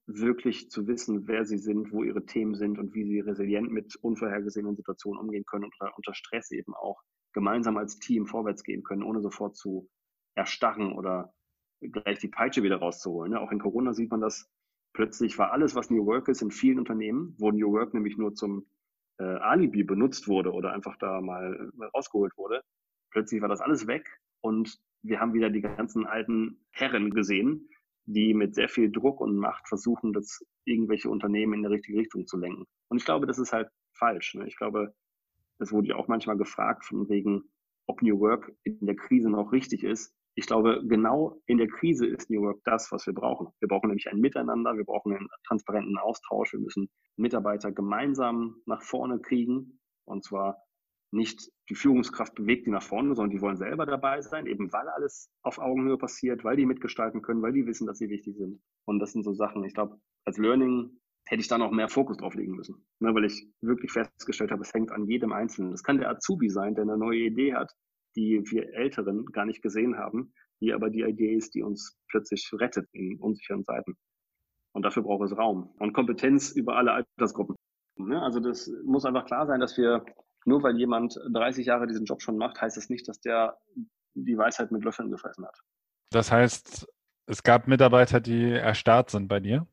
[0.08, 3.96] wirklich zu wissen, wer sie sind, wo ihre Themen sind und wie sie resilient mit
[3.98, 7.02] unvorhergesehenen Situationen umgehen können und unter Stress eben auch
[7.34, 9.90] gemeinsam als Team vorwärts gehen können, ohne sofort zu
[10.36, 11.34] erstarren oder
[11.82, 13.36] gleich die Peitsche wieder rauszuholen.
[13.36, 14.50] Auch in Corona sieht man das.
[14.94, 18.34] Plötzlich war alles, was New Work ist, in vielen Unternehmen, wo New Work nämlich nur
[18.34, 18.66] zum
[19.20, 22.62] äh, Alibi benutzt wurde oder einfach da mal rausgeholt wurde.
[23.12, 24.10] Plötzlich war das alles weg
[24.42, 27.70] und wir haben wieder die ganzen alten Herren gesehen,
[28.06, 32.26] die mit sehr viel Druck und Macht versuchen, das irgendwelche Unternehmen in die richtige Richtung
[32.26, 32.66] zu lenken.
[32.90, 34.36] Und ich glaube, das ist halt falsch.
[34.36, 34.48] Ne?
[34.48, 34.94] Ich glaube,
[35.60, 37.44] das wurde ja auch manchmal gefragt von wegen,
[37.88, 40.14] ob New Work in der Krise noch richtig ist.
[40.36, 43.50] Ich glaube, genau in der Krise ist New Work das, was wir brauchen.
[43.60, 48.82] Wir brauchen nämlich ein Miteinander, wir brauchen einen transparenten Austausch, wir müssen Mitarbeiter gemeinsam nach
[48.82, 50.64] vorne kriegen und zwar
[51.12, 54.88] nicht die Führungskraft bewegt die nach vorne, sondern die wollen selber dabei sein, eben weil
[54.90, 58.62] alles auf Augenhöhe passiert, weil die mitgestalten können, weil die wissen, dass sie wichtig sind.
[58.86, 60.99] Und das sind so Sachen, ich glaube, als Learning
[61.30, 64.64] hätte ich da noch mehr Fokus drauf legen müssen, ne, weil ich wirklich festgestellt habe,
[64.64, 65.72] es hängt an jedem Einzelnen.
[65.72, 67.72] Das kann der Azubi sein, der eine neue Idee hat,
[68.16, 72.50] die wir Älteren gar nicht gesehen haben, die aber die Idee ist, die uns plötzlich
[72.54, 73.96] rettet in unsicheren Zeiten.
[74.72, 77.56] Und dafür braucht es Raum und Kompetenz über alle Altersgruppen.
[77.98, 80.04] Ne, also das muss einfach klar sein, dass wir
[80.46, 83.60] nur weil jemand 30 Jahre diesen Job schon macht, heißt es das nicht, dass der
[84.16, 85.60] die Weisheit mit Löffeln gefressen hat.
[86.10, 86.88] Das heißt,
[87.28, 89.68] es gab Mitarbeiter, die erstarrt sind bei dir?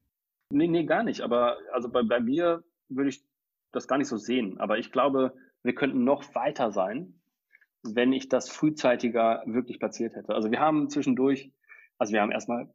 [0.51, 1.23] Nee, nee, gar nicht.
[1.23, 3.25] Aber also bei, bei mir würde ich
[3.73, 4.59] das gar nicht so sehen.
[4.59, 7.21] Aber ich glaube, wir könnten noch weiter sein,
[7.83, 10.35] wenn ich das frühzeitiger wirklich platziert hätte.
[10.35, 11.53] Also wir haben zwischendurch,
[11.99, 12.73] also wir haben erstmal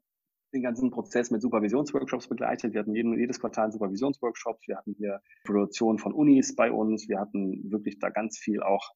[0.54, 2.74] den ganzen Prozess mit Supervisionsworkshops begleitet.
[2.74, 4.68] Wir hatten jeden, jedes Quartal Supervisionsworkshops.
[4.68, 7.08] Wir hatten hier Produktion von Unis bei uns.
[7.08, 8.92] Wir hatten wirklich da ganz viel auch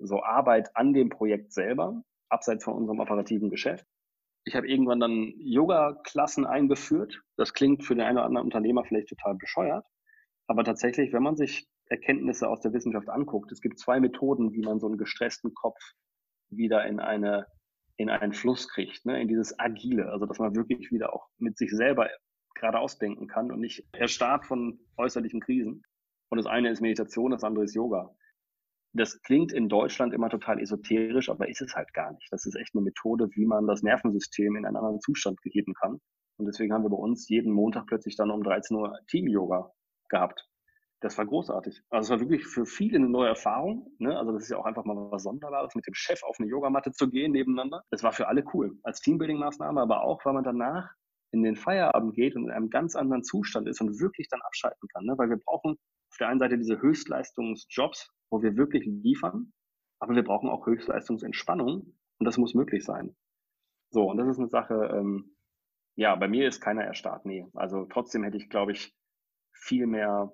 [0.00, 3.86] so Arbeit an dem Projekt selber, abseits von unserem operativen Geschäft.
[4.44, 7.20] Ich habe irgendwann dann Yoga-Klassen eingeführt.
[7.36, 9.84] Das klingt für den einen oder anderen Unternehmer vielleicht total bescheuert.
[10.46, 14.62] Aber tatsächlich, wenn man sich Erkenntnisse aus der Wissenschaft anguckt, es gibt zwei Methoden, wie
[14.62, 15.78] man so einen gestressten Kopf
[16.48, 17.46] wieder in eine
[18.00, 19.20] in einen Fluss kriegt, ne?
[19.20, 22.08] in dieses Agile, also dass man wirklich wieder auch mit sich selber
[22.54, 25.82] geradeaus denken kann und nicht erstarrt von äußerlichen Krisen.
[26.30, 28.14] Und das eine ist Meditation, das andere ist Yoga.
[28.92, 32.26] Das klingt in Deutschland immer total esoterisch, aber ist es halt gar nicht.
[32.30, 36.00] Das ist echt eine Methode, wie man das Nervensystem in einen anderen Zustand geben kann.
[36.38, 39.70] Und deswegen haben wir bei uns jeden Montag plötzlich dann um 13 Uhr Team-Yoga
[40.08, 40.48] gehabt.
[41.00, 41.82] Das war großartig.
[41.88, 43.90] Also es war wirklich für viele eine neue Erfahrung.
[43.98, 44.18] Ne?
[44.18, 46.92] Also das ist ja auch einfach mal was Sonderbares, mit dem Chef auf eine Yogamatte
[46.92, 47.82] zu gehen nebeneinander.
[47.90, 48.78] Das war für alle cool.
[48.82, 50.90] Als Teambuilding-Maßnahme, aber auch, weil man danach
[51.32, 54.88] in den Feierabend geht und in einem ganz anderen Zustand ist und wirklich dann abschalten
[54.92, 55.04] kann.
[55.04, 55.14] Ne?
[55.16, 59.52] Weil wir brauchen auf der einen Seite diese Höchstleistungsjobs, wo wir wirklich liefern,
[59.98, 63.14] aber wir brauchen auch Höchstleistungsentspannung und das muss möglich sein.
[63.90, 65.36] So, und das ist eine Sache, ähm,
[65.96, 67.46] ja, bei mir ist keiner erstarrt, nee.
[67.54, 68.94] Also trotzdem hätte ich, glaube ich,
[69.52, 70.32] viel mehr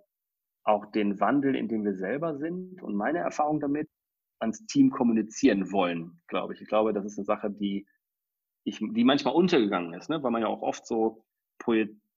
[0.62, 3.88] auch den Wandel, in dem wir selber sind und meine Erfahrung damit
[4.38, 6.60] ans Team kommunizieren wollen, glaube ich.
[6.60, 7.86] Ich glaube, das ist eine Sache, die
[8.64, 10.22] ich, die manchmal untergegangen ist, ne?
[10.22, 11.24] weil man ja auch oft so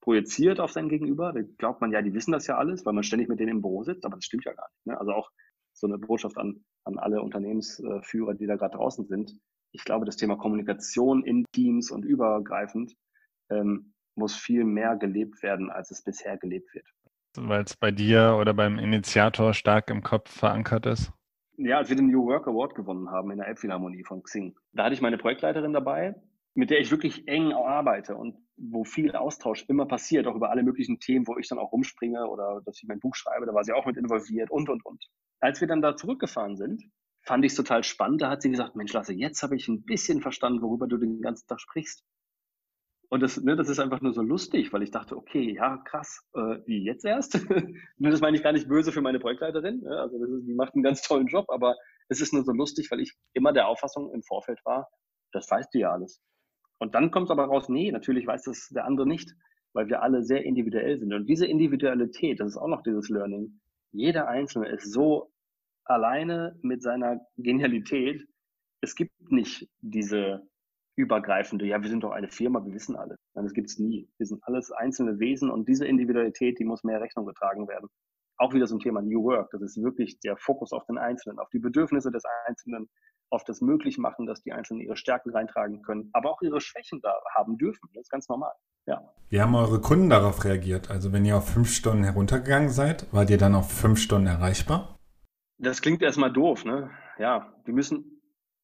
[0.01, 1.31] projiziert auf sein Gegenüber.
[1.31, 3.61] Da glaubt man ja, die wissen das ja alles, weil man ständig mit denen im
[3.61, 4.87] Büro sitzt, aber das stimmt ja gar nicht.
[4.87, 4.99] Ne?
[4.99, 5.31] Also auch
[5.73, 9.39] so eine Botschaft an, an alle Unternehmensführer, die da gerade draußen sind.
[9.71, 12.95] Ich glaube, das Thema Kommunikation in Teams und übergreifend
[13.49, 16.87] ähm, muss viel mehr gelebt werden, als es bisher gelebt wird
[17.37, 21.11] weil es bei dir oder beim Initiator stark im Kopf verankert ist?
[21.57, 24.85] Ja, als wir den New Work Award gewonnen haben in der Elbphilharmonie von Xing, da
[24.85, 26.15] hatte ich meine Projektleiterin dabei,
[26.53, 30.63] mit der ich wirklich eng arbeite und wo viel Austausch immer passiert, auch über alle
[30.63, 33.63] möglichen Themen, wo ich dann auch rumspringe oder dass ich mein Buch schreibe, da war
[33.63, 35.05] sie auch mit involviert und, und, und.
[35.39, 36.83] Als wir dann da zurückgefahren sind,
[37.23, 38.21] fand ich es total spannend.
[38.21, 41.21] Da hat sie gesagt, Mensch, Lasse, jetzt habe ich ein bisschen verstanden, worüber du den
[41.21, 42.03] ganzen Tag sprichst.
[43.11, 46.23] Und das, ne, das ist einfach nur so lustig, weil ich dachte, okay, ja, krass,
[46.35, 47.33] äh, wie jetzt erst?
[47.97, 49.81] das meine ich gar nicht böse für meine Projektleiterin.
[49.81, 49.99] Ne?
[49.99, 51.75] Also ist, die macht einen ganz tollen Job, aber
[52.07, 54.89] es ist nur so lustig, weil ich immer der Auffassung im Vorfeld war,
[55.31, 56.21] das weißt du ja alles.
[56.77, 59.33] Und dann kommt es aber raus, nee, natürlich weiß das der andere nicht,
[59.73, 61.11] weil wir alle sehr individuell sind.
[61.11, 63.59] Und diese Individualität, das ist auch noch dieses Learning.
[63.91, 65.31] Jeder Einzelne ist so
[65.85, 68.27] alleine mit seiner Genialität.
[68.81, 70.47] Es gibt nicht diese
[70.95, 73.17] übergreifende, ja, wir sind doch eine Firma, wir wissen alles.
[73.33, 74.09] Nein, das gibt es nie.
[74.17, 77.87] Wir sind alles einzelne Wesen und diese Individualität, die muss mehr Rechnung getragen werden.
[78.37, 79.51] Auch wieder zum Thema New Work.
[79.51, 82.89] Das ist wirklich der Fokus auf den Einzelnen, auf die Bedürfnisse des Einzelnen,
[83.29, 87.13] auf das Möglichmachen, dass die Einzelnen ihre Stärken reintragen können, aber auch ihre Schwächen da
[87.33, 87.89] haben dürfen.
[87.93, 88.53] Das ist ganz normal.
[88.85, 89.13] Ja.
[89.29, 90.89] Wie haben eure Kunden darauf reagiert?
[90.89, 94.97] Also wenn ihr auf fünf Stunden heruntergegangen seid, wart ihr dann auf fünf Stunden erreichbar?
[95.57, 96.89] Das klingt erstmal doof, ne?
[97.17, 98.19] Ja, wir müssen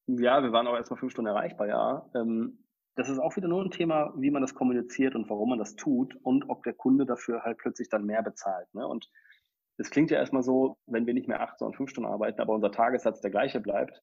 [0.07, 2.09] ja, wir waren auch erstmal fünf Stunden erreichbar, ja.
[2.15, 2.59] Ähm,
[2.95, 5.75] das ist auch wieder nur ein Thema, wie man das kommuniziert und warum man das
[5.75, 8.73] tut und ob der Kunde dafür halt plötzlich dann mehr bezahlt.
[8.73, 8.87] Ne?
[8.87, 9.09] Und
[9.77, 12.53] es klingt ja erstmal so, wenn wir nicht mehr acht, sondern fünf Stunden arbeiten, aber
[12.53, 14.01] unser Tagessatz der gleiche bleibt,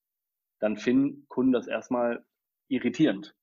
[0.60, 2.22] dann finden Kunden das erstmal
[2.68, 3.34] irritierend.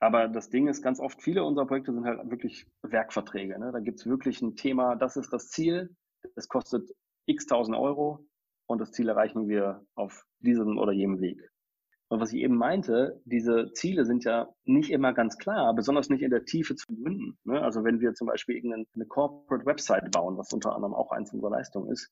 [0.00, 3.58] Aber das Ding ist, ganz oft, viele unserer Projekte sind halt wirklich Werkverträge.
[3.58, 3.70] Ne?
[3.70, 5.94] Da gibt es wirklich ein Thema, das ist das Ziel,
[6.34, 6.90] das kostet
[7.26, 8.26] x tausend Euro
[8.66, 11.38] und das Ziel erreichen wir auf diesem oder jenem Weg.
[12.08, 16.22] Und was ich eben meinte, diese Ziele sind ja nicht immer ganz klar, besonders nicht
[16.22, 17.38] in der Tiefe zu begründen.
[17.44, 17.62] Ne?
[17.62, 21.50] Also wenn wir zum Beispiel irgendeine Corporate Website bauen, was unter anderem auch eins unserer
[21.50, 22.10] Leistungen ist,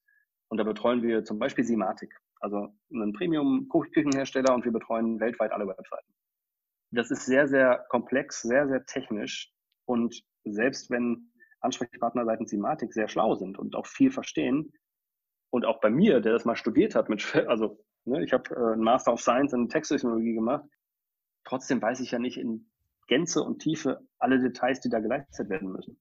[0.51, 5.67] und da betreuen wir zum Beispiel Simatic, also einen Premium-Küchenhersteller und wir betreuen weltweit alle
[5.67, 6.13] Webseiten.
[6.91, 9.53] Das ist sehr, sehr komplex, sehr, sehr technisch
[9.85, 14.73] und selbst wenn Ansprechpartner seitens Simatic sehr schlau sind und auch viel verstehen,
[15.51, 18.73] und auch bei mir, der das mal studiert hat, mit, also ne, ich habe äh,
[18.73, 20.65] einen Master of Science in Texttechnologie gemacht,
[21.45, 22.71] trotzdem weiß ich ja nicht in
[23.07, 25.99] Gänze und Tiefe alle Details, die da geleistet werden müssen.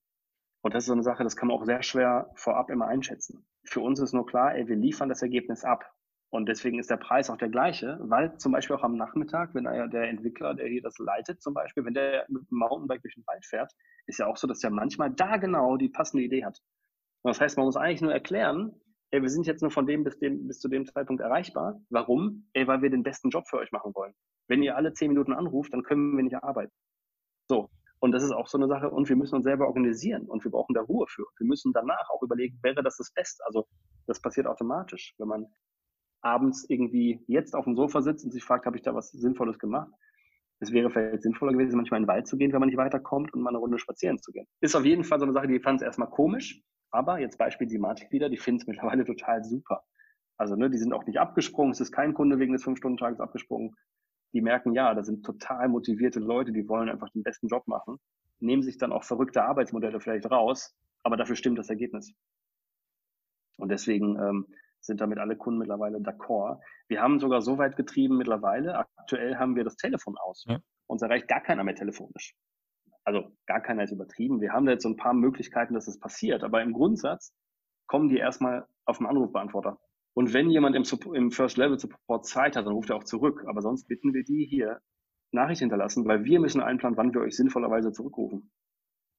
[0.61, 3.47] Und das ist so eine Sache, das kann man auch sehr schwer vorab immer einschätzen.
[3.63, 5.89] Für uns ist nur klar, ey, wir liefern das Ergebnis ab.
[6.29, 9.63] Und deswegen ist der Preis auch der gleiche, weil zum Beispiel auch am Nachmittag, wenn
[9.63, 13.25] der Entwickler, der hier das leitet, zum Beispiel, wenn der mit dem Mountainbike durch den
[13.27, 13.71] Wald fährt,
[14.07, 16.59] ist ja auch so, dass der manchmal da genau die passende Idee hat.
[17.23, 18.73] Und das heißt, man muss eigentlich nur erklären,
[19.11, 21.79] ey, wir sind jetzt nur von dem bis, dem bis zu dem Zeitpunkt erreichbar.
[21.89, 22.49] Warum?
[22.51, 24.13] Ey, weil wir den besten Job für euch machen wollen.
[24.49, 26.73] Wenn ihr alle zehn Minuten anruft, dann können wir nicht arbeiten.
[27.49, 27.69] So.
[27.99, 28.89] Und das ist auch so eine Sache.
[28.89, 31.25] Und wir müssen uns selber organisieren und wir brauchen da Ruhe für.
[31.37, 33.43] Wir müssen danach auch überlegen, wäre das das Beste?
[33.45, 33.65] Also,
[34.05, 35.15] das passiert automatisch.
[35.17, 35.47] Wenn man
[36.27, 39.59] abends irgendwie jetzt auf dem Sofa sitzt und sich fragt, habe ich da was Sinnvolles
[39.59, 39.89] gemacht?
[40.59, 43.33] Es wäre vielleicht sinnvoller gewesen, manchmal in den Wald zu gehen, wenn man nicht weiterkommt
[43.33, 44.47] und mal eine Runde spazieren zu gehen.
[44.59, 46.61] Ist auf jeden Fall so eine Sache, die fand es erstmal komisch,
[46.91, 49.83] aber jetzt Beispiel Simatic wieder, die finden es mittlerweile total super.
[50.37, 53.75] Also ne, die sind auch nicht abgesprungen, es ist kein Kunde wegen des Fünf-Stunden-Tages abgesprungen.
[54.33, 57.97] Die merken, ja, da sind total motivierte Leute, die wollen einfach den besten Job machen,
[58.39, 62.13] nehmen sich dann auch verrückte Arbeitsmodelle vielleicht raus, aber dafür stimmt das Ergebnis.
[63.57, 64.47] Und deswegen ähm,
[64.87, 66.59] sind damit alle Kunden mittlerweile d'accord.
[66.87, 70.45] Wir haben sogar so weit getrieben mittlerweile, aktuell haben wir das Telefon aus.
[70.47, 70.59] Ja.
[70.87, 72.33] Uns erreicht gar keiner mehr telefonisch.
[73.03, 74.41] Also gar keiner ist übertrieben.
[74.41, 76.43] Wir haben da jetzt so ein paar Möglichkeiten, dass es das passiert.
[76.43, 77.33] Aber im Grundsatz
[77.87, 79.79] kommen die erstmal auf den Anrufbeantworter.
[80.13, 83.45] Und wenn jemand im, im First Level Support Zeit hat, dann ruft er auch zurück.
[83.47, 84.81] Aber sonst bitten wir die hier
[85.31, 88.51] Nachricht hinterlassen, weil wir müssen einplanen, wann wir euch sinnvollerweise zurückrufen.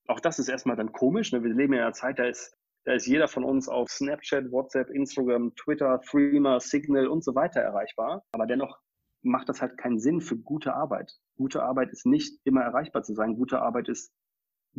[0.07, 1.31] Auch das ist erstmal dann komisch.
[1.31, 1.43] Ne?
[1.43, 4.89] Wir leben in einer Zeit, da ist da ist jeder von uns auf Snapchat, WhatsApp,
[4.89, 8.23] Instagram, Twitter, Threema, Signal und so weiter erreichbar.
[8.31, 8.79] Aber dennoch
[9.21, 11.11] macht das halt keinen Sinn für gute Arbeit.
[11.35, 13.35] Gute Arbeit ist nicht immer erreichbar zu sein.
[13.35, 14.13] Gute Arbeit ist,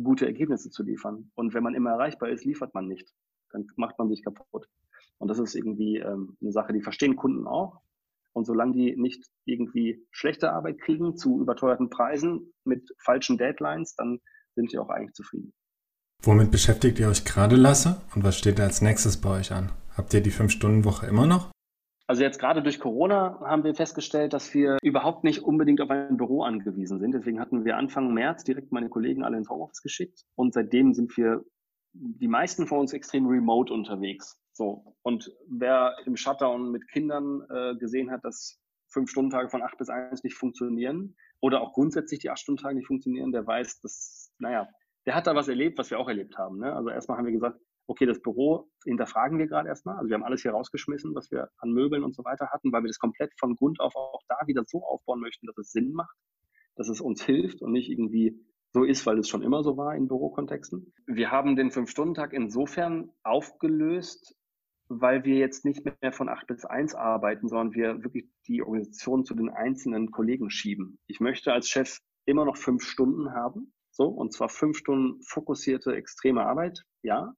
[0.01, 1.31] gute Ergebnisse zu liefern.
[1.35, 3.07] Und wenn man immer erreichbar ist, liefert man nicht.
[3.51, 4.67] Dann macht man sich kaputt.
[5.19, 7.81] Und das ist irgendwie ähm, eine Sache, die verstehen Kunden auch.
[8.33, 14.19] Und solange die nicht irgendwie schlechte Arbeit kriegen zu überteuerten Preisen mit falschen Deadlines, dann
[14.55, 15.53] sind sie auch eigentlich zufrieden.
[16.23, 17.99] Womit beschäftigt ihr euch gerade, Lasse?
[18.13, 19.71] Und was steht als nächstes bei euch an?
[19.97, 21.49] Habt ihr die Fünf-Stunden-Woche immer noch?
[22.05, 26.17] Also jetzt gerade durch Corona haben wir festgestellt, dass wir überhaupt nicht unbedingt auf ein
[26.17, 27.13] Büro angewiesen sind.
[27.13, 30.21] Deswegen hatten wir Anfang März direkt meine Kollegen alle ins Homeoffice geschickt.
[30.35, 31.43] Und seitdem sind wir,
[31.93, 34.39] die meisten von uns, extrem remote unterwegs.
[34.53, 34.95] So.
[35.01, 40.23] Und wer im Shutdown mit Kindern äh, gesehen hat, dass Fünf-Stunden-Tage von acht bis eins
[40.23, 44.67] nicht funktionieren oder auch grundsätzlich die Acht-Stunden-Tage nicht funktionieren, der weiß, dass, naja,
[45.05, 46.59] der hat da was erlebt, was wir auch erlebt haben.
[46.59, 46.73] Ne?
[46.73, 49.97] Also erstmal haben wir gesagt, okay, das Büro hinterfragen wir gerade erstmal.
[49.97, 52.83] Also wir haben alles hier rausgeschmissen, was wir an Möbeln und so weiter hatten, weil
[52.83, 55.91] wir das komplett von Grund auf auch da wieder so aufbauen möchten, dass es Sinn
[55.91, 56.15] macht,
[56.75, 58.39] dass es uns hilft und nicht irgendwie
[58.73, 60.93] so ist, weil es schon immer so war in Bürokontexten.
[61.05, 64.35] Wir haben den Fünf-Stunden-Tag insofern aufgelöst,
[64.87, 69.25] weil wir jetzt nicht mehr von acht bis eins arbeiten, sondern wir wirklich die Organisation
[69.25, 70.99] zu den einzelnen Kollegen schieben.
[71.07, 75.95] Ich möchte als Chef immer noch fünf Stunden haben, so, und zwar fünf Stunden fokussierte,
[75.95, 77.35] extreme Arbeit, ja.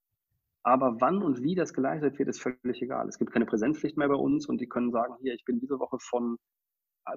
[0.63, 3.09] Aber wann und wie das geleistet wird, ist völlig egal.
[3.09, 5.77] Es gibt keine Präsenzpflicht mehr bei uns und die können sagen, hier, ich bin diese
[5.77, 6.37] Woche von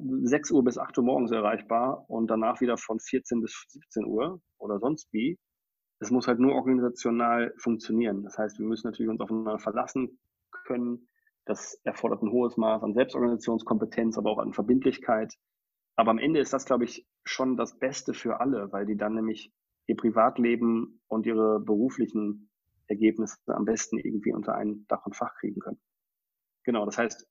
[0.00, 4.40] 6 Uhr bis 8 Uhr morgens erreichbar und danach wieder von 14 bis 17 Uhr
[4.58, 5.38] oder sonst wie.
[6.00, 8.24] Es muss halt nur organisational funktionieren.
[8.24, 10.18] Das heißt, wir müssen natürlich uns aufeinander verlassen
[10.66, 11.08] können.
[11.44, 15.32] Das erfordert ein hohes Maß an Selbstorganisationskompetenz, aber auch an Verbindlichkeit.
[15.96, 19.14] Aber am Ende ist das, glaube ich, schon das Beste für alle, weil die dann
[19.14, 19.50] nämlich
[19.86, 22.50] ihr Privatleben und ihre beruflichen
[22.86, 25.80] Ergebnisse am besten irgendwie unter ein Dach und Fach kriegen können.
[26.64, 27.26] Genau, das heißt,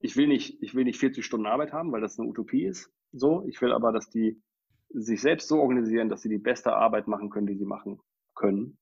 [0.00, 2.92] ich will nicht, ich will nicht 40 Stunden Arbeit haben, weil das eine Utopie ist.
[3.12, 4.40] So, ich will aber, dass die
[4.90, 8.00] sich selbst so organisieren, dass sie die beste Arbeit machen können, die sie machen
[8.34, 8.78] können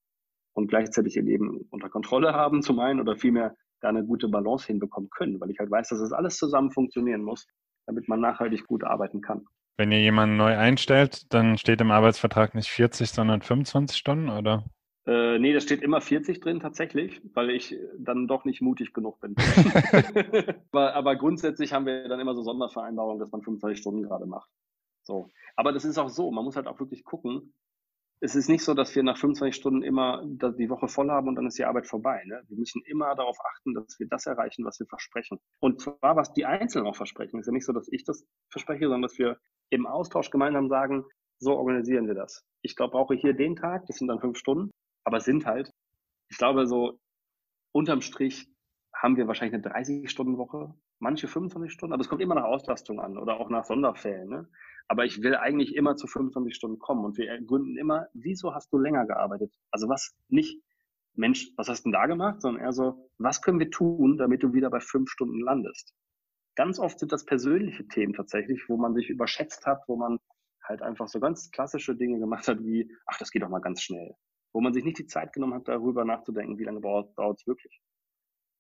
[0.52, 4.66] und gleichzeitig ihr Leben unter Kontrolle haben zum einen oder vielmehr da eine gute Balance
[4.66, 7.46] hinbekommen können, weil ich halt weiß, dass das alles zusammen funktionieren muss
[7.87, 9.46] damit man nachhaltig gut arbeiten kann.
[9.77, 14.64] Wenn ihr jemanden neu einstellt, dann steht im Arbeitsvertrag nicht 40, sondern 25 Stunden, oder?
[15.07, 19.20] Äh, nee, da steht immer 40 drin tatsächlich, weil ich dann doch nicht mutig genug
[19.20, 19.37] bin.
[20.72, 24.51] aber, aber, grundsätzlich haben wir dann immer so Sondervereinbarungen, dass man 25 Stunden gerade macht.
[25.03, 25.31] So.
[25.55, 27.53] Aber das ist auch so, man muss halt auch wirklich gucken,
[28.20, 31.35] es ist nicht so, dass wir nach 25 Stunden immer die Woche voll haben und
[31.35, 32.22] dann ist die Arbeit vorbei.
[32.24, 32.42] Ne?
[32.48, 35.38] Wir müssen immer darauf achten, dass wir das erreichen, was wir versprechen.
[35.61, 37.38] Und zwar, was die Einzelnen auch versprechen.
[37.38, 39.38] Es ist ja nicht so, dass ich das verspreche, sondern dass wir
[39.70, 41.05] im Austausch gemeinsam sagen,
[41.38, 42.46] so organisieren wir das.
[42.62, 44.70] Ich glaube, brauche hier den Tag, das sind dann fünf Stunden,
[45.05, 45.70] aber sind halt,
[46.29, 46.98] ich glaube, so
[47.72, 48.48] unterm Strich
[48.94, 53.18] haben wir wahrscheinlich eine 30-Stunden-Woche, manche 25 Stunden, aber es kommt immer nach Auslastung an
[53.18, 54.28] oder auch nach Sonderfällen.
[54.28, 54.48] Ne?
[54.88, 58.72] Aber ich will eigentlich immer zu 25 Stunden kommen und wir gründen immer, wieso hast
[58.72, 59.54] du länger gearbeitet?
[59.70, 60.62] Also was nicht,
[61.14, 64.42] Mensch, was hast du denn da gemacht, sondern eher so, was können wir tun, damit
[64.42, 65.94] du wieder bei fünf Stunden landest?
[66.54, 70.18] Ganz oft sind das persönliche Themen tatsächlich, wo man sich überschätzt hat, wo man
[70.62, 73.82] halt einfach so ganz klassische Dinge gemacht hat, wie, ach, das geht doch mal ganz
[73.82, 74.14] schnell.
[74.52, 77.80] Wo man sich nicht die Zeit genommen hat, darüber nachzudenken, wie lange dauert es wirklich.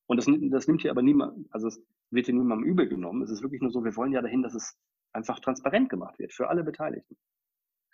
[0.06, 3.22] Und das, das nimmt hier aber niemand, also es wird hier niemandem übel genommen.
[3.22, 4.76] Es ist wirklich nur so, wir wollen ja dahin, dass es
[5.12, 7.16] einfach transparent gemacht wird für alle Beteiligten.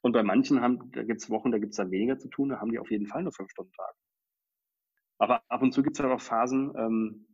[0.02, 2.50] Und bei manchen haben, da gibt es Wochen, da gibt es dann weniger zu tun,
[2.50, 3.94] da haben die auf jeden Fall nur fünf Stunden Tag.
[5.18, 7.26] Aber ab und zu gibt es auch Phasen, ähm,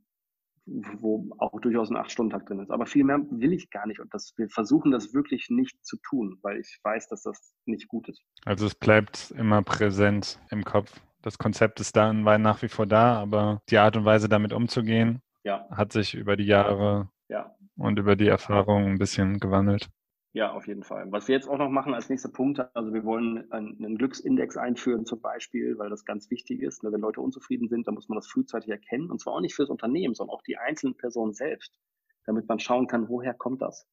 [0.67, 2.71] wo auch durchaus ein Acht-Stunden-Tag drin ist.
[2.71, 4.01] Aber viel mehr will ich gar nicht.
[4.01, 7.89] Und das, wir versuchen das wirklich nicht zu tun, weil ich weiß, dass das nicht
[7.89, 8.23] gut ist.
[8.45, 11.01] Also es bleibt immer präsent im Kopf.
[11.23, 15.21] Das Konzept ist dann nach wie vor da, aber die Art und Weise, damit umzugehen,
[15.45, 15.69] ja.
[15.71, 19.89] hat sich über die Jahre ja und über die Erfahrung ein bisschen gewandelt.
[20.35, 21.11] Ja, auf jeden Fall.
[21.11, 25.07] Was wir jetzt auch noch machen als nächster Punkt, also wir wollen einen Glücksindex einführen
[25.07, 26.83] zum Beispiel, weil das ganz wichtig ist.
[26.83, 29.11] Ne, wenn Leute unzufrieden sind, dann muss man das frühzeitig erkennen.
[29.11, 31.79] Und zwar auch nicht fürs Unternehmen, sondern auch die einzelnen Personen selbst,
[32.27, 33.89] damit man schauen kann, woher kommt das.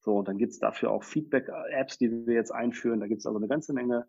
[0.00, 3.00] So, und dann gibt es dafür auch Feedback-Apps, die wir jetzt einführen.
[3.00, 4.06] Da gibt es also eine ganze Menge,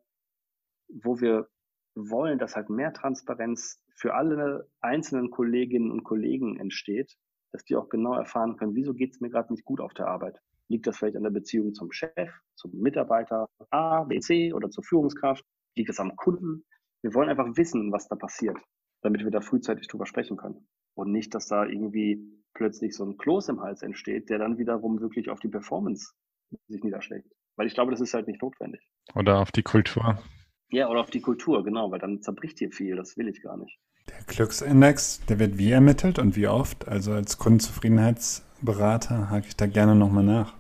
[0.89, 1.47] wo wir
[1.95, 7.15] wollen, dass halt mehr Transparenz für alle einzelnen Kolleginnen und Kollegen entsteht,
[7.51, 10.07] dass die auch genau erfahren können, wieso geht es mir gerade nicht gut auf der
[10.07, 10.39] Arbeit.
[10.69, 14.83] Liegt das vielleicht an der Beziehung zum Chef, zum Mitarbeiter A, B, C oder zur
[14.83, 15.43] Führungskraft?
[15.75, 16.63] Liegt es am Kunden?
[17.01, 18.57] Wir wollen einfach wissen, was da passiert,
[19.01, 20.67] damit wir da frühzeitig drüber sprechen können.
[20.93, 22.21] Und nicht, dass da irgendwie
[22.53, 26.13] plötzlich so ein Kloß im Hals entsteht, der dann wiederum wirklich auf die Performance
[26.67, 27.27] sich niederschlägt.
[27.57, 28.81] Weil ich glaube, das ist halt nicht notwendig.
[29.13, 30.21] Oder auf die Kultur.
[30.71, 33.57] Ja, oder auf die Kultur, genau, weil dann zerbricht hier viel, das will ich gar
[33.57, 33.77] nicht.
[34.09, 36.87] Der Glücksindex, der wird wie ermittelt und wie oft?
[36.87, 40.55] Also als Kundenzufriedenheitsberater hake ich da gerne nochmal nach.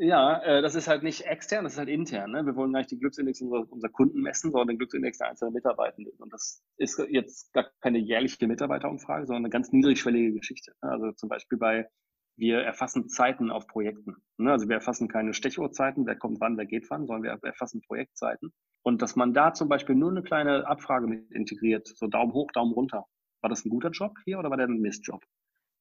[0.00, 2.30] Ja, äh, das ist halt nicht extern, das ist halt intern.
[2.30, 2.46] Ne?
[2.46, 5.54] Wir wollen gar nicht die Glücksindex unserer, unserer Kunden messen, sondern den Glücksindex der einzelnen
[5.54, 6.12] Mitarbeitenden.
[6.18, 10.72] Und das ist jetzt gar keine jährliche Mitarbeiterumfrage, sondern eine ganz niedrigschwellige Geschichte.
[10.80, 11.88] Also zum Beispiel bei,
[12.36, 14.16] wir erfassen Zeiten auf Projekten.
[14.36, 14.52] Ne?
[14.52, 18.52] Also wir erfassen keine Stechuhrzeiten, wer kommt wann, wer geht wann, sondern wir erfassen Projektzeiten.
[18.88, 22.50] Und dass man da zum Beispiel nur eine kleine Abfrage mit integriert, so Daumen hoch,
[22.52, 23.04] Daumen runter.
[23.42, 25.22] War das ein guter Job hier oder war der ein Mistjob?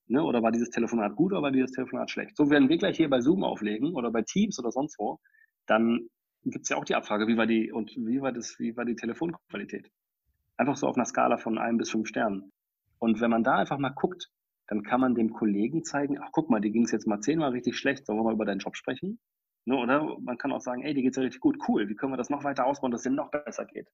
[0.08, 0.22] Ne?
[0.22, 2.36] Oder war dieses Telefonat gut oder war dieses Telefonat schlecht?
[2.36, 5.22] So werden wir gleich hier bei Zoom auflegen oder bei Teams oder sonst wo,
[5.68, 6.10] dann
[6.44, 8.84] gibt es ja auch die Abfrage, wie war die und wie war das, wie war
[8.84, 9.90] die Telefonqualität?
[10.58, 12.52] Einfach so auf einer Skala von einem bis fünf Sternen.
[13.00, 14.28] Und wenn man da einfach mal guckt,
[14.68, 17.52] dann kann man dem Kollegen zeigen, ach guck mal, die ging es jetzt mal zehnmal
[17.52, 19.18] richtig schlecht, sollen wir mal über deinen Job sprechen?
[19.68, 22.14] Ne, oder man kann auch sagen, ey, dir geht's ja richtig gut, cool, wie können
[22.14, 23.90] wir das noch weiter ausbauen, dass es noch besser geht?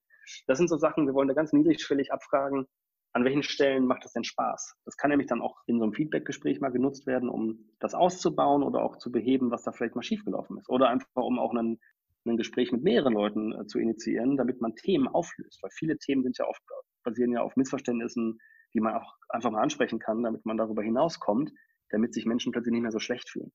[0.46, 2.68] Das sind so Sachen, wir wollen da ganz niedrigschwellig abfragen,
[3.14, 4.76] an welchen Stellen macht es denn Spaß?
[4.86, 8.62] Das kann nämlich dann auch in so einem Feedbackgespräch mal genutzt werden, um das auszubauen
[8.62, 10.70] oder auch zu beheben, was da vielleicht mal schiefgelaufen ist.
[10.70, 11.80] Oder einfach, um auch einen,
[12.28, 15.58] ein Gespräch mit mehreren Leuten äh, zu initiieren, damit man Themen auflöst.
[15.64, 16.62] Weil viele Themen sind ja oft,
[17.04, 18.38] basieren ja auf Missverständnissen,
[18.76, 21.52] die man auch einfach mal ansprechen kann, damit man darüber hinauskommt,
[21.90, 23.52] damit sich Menschen plötzlich nicht mehr so schlecht fühlen.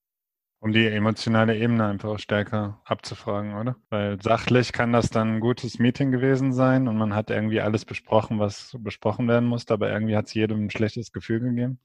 [0.61, 3.77] Um die emotionale Ebene einfach stärker abzufragen, oder?
[3.91, 7.85] Weil sachlich kann das dann ein gutes Meeting gewesen sein und man hat irgendwie alles
[7.85, 11.79] besprochen, was besprochen werden musste, aber irgendwie hat es jedem ein schlechtes Gefühl gegeben.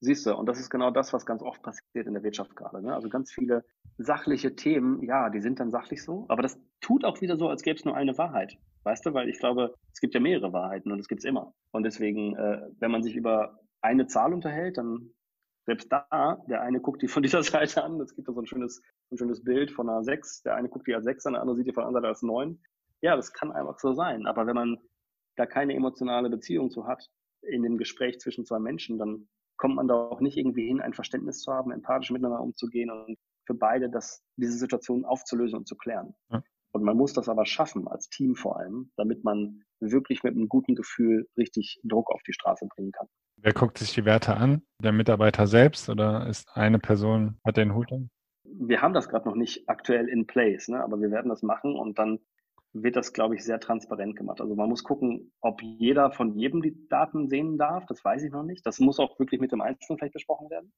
[0.00, 2.82] Siehst du, und das ist genau das, was ganz oft passiert in der Wirtschaft gerade.
[2.82, 2.92] Ne?
[2.92, 3.64] Also ganz viele
[3.98, 7.62] sachliche Themen, ja, die sind dann sachlich so, aber das tut auch wieder so, als
[7.62, 8.58] gäbe es nur eine Wahrheit.
[8.82, 11.54] Weißt du, weil ich glaube, es gibt ja mehrere Wahrheiten und es gibt es immer.
[11.70, 15.12] Und deswegen, äh, wenn man sich über eine Zahl unterhält, dann
[15.64, 18.46] selbst da, der eine guckt die von dieser Seite an, es gibt da so ein
[18.46, 21.42] schönes, ein schönes Bild von einer 6, der eine guckt die als 6 an, der
[21.42, 22.60] andere sieht die von der anderen Seite als 9.
[23.00, 24.26] Ja, das kann einfach so sein.
[24.26, 24.78] Aber wenn man
[25.36, 27.10] da keine emotionale Beziehung zu hat,
[27.42, 30.94] in dem Gespräch zwischen zwei Menschen, dann kommt man da auch nicht irgendwie hin, ein
[30.94, 35.76] Verständnis zu haben, empathisch miteinander umzugehen und für beide das, diese Situation aufzulösen und zu
[35.76, 36.14] klären.
[36.30, 36.42] Ja.
[36.72, 40.48] Und man muss das aber schaffen, als Team vor allem, damit man wirklich mit einem
[40.48, 43.08] guten Gefühl richtig Druck auf die Straße bringen kann.
[43.44, 44.62] Wer guckt sich die Werte an?
[44.80, 48.08] Der Mitarbeiter selbst oder ist eine Person, hat den Hut an?
[48.44, 50.80] Wir haben das gerade noch nicht aktuell in place, ne?
[50.80, 52.20] aber wir werden das machen und dann
[52.72, 54.40] wird das, glaube ich, sehr transparent gemacht.
[54.40, 57.84] Also man muss gucken, ob jeder von jedem die Daten sehen darf.
[57.86, 58.64] Das weiß ich noch nicht.
[58.64, 60.72] Das muss auch wirklich mit dem Einzelnen vielleicht besprochen werden.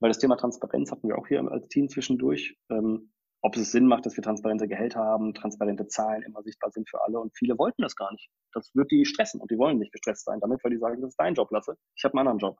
[0.00, 2.58] Weil das Thema Transparenz hatten wir auch hier als Team zwischendurch.
[2.70, 6.88] Ähm, ob es Sinn macht, dass wir transparente Gehälter haben, transparente Zahlen immer sichtbar sind
[6.88, 7.18] für alle.
[7.18, 8.28] Und viele wollten das gar nicht.
[8.52, 11.10] Das wird die stressen und die wollen nicht gestresst sein damit, weil die sagen, das
[11.10, 11.76] ist dein Job, Lasse.
[11.96, 12.58] Ich habe einen anderen Job.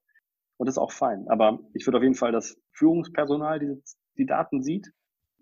[0.57, 1.27] Und das ist auch fein.
[1.29, 3.83] Aber ich würde auf jeden Fall das Führungspersonal die,
[4.17, 4.91] die Daten sieht.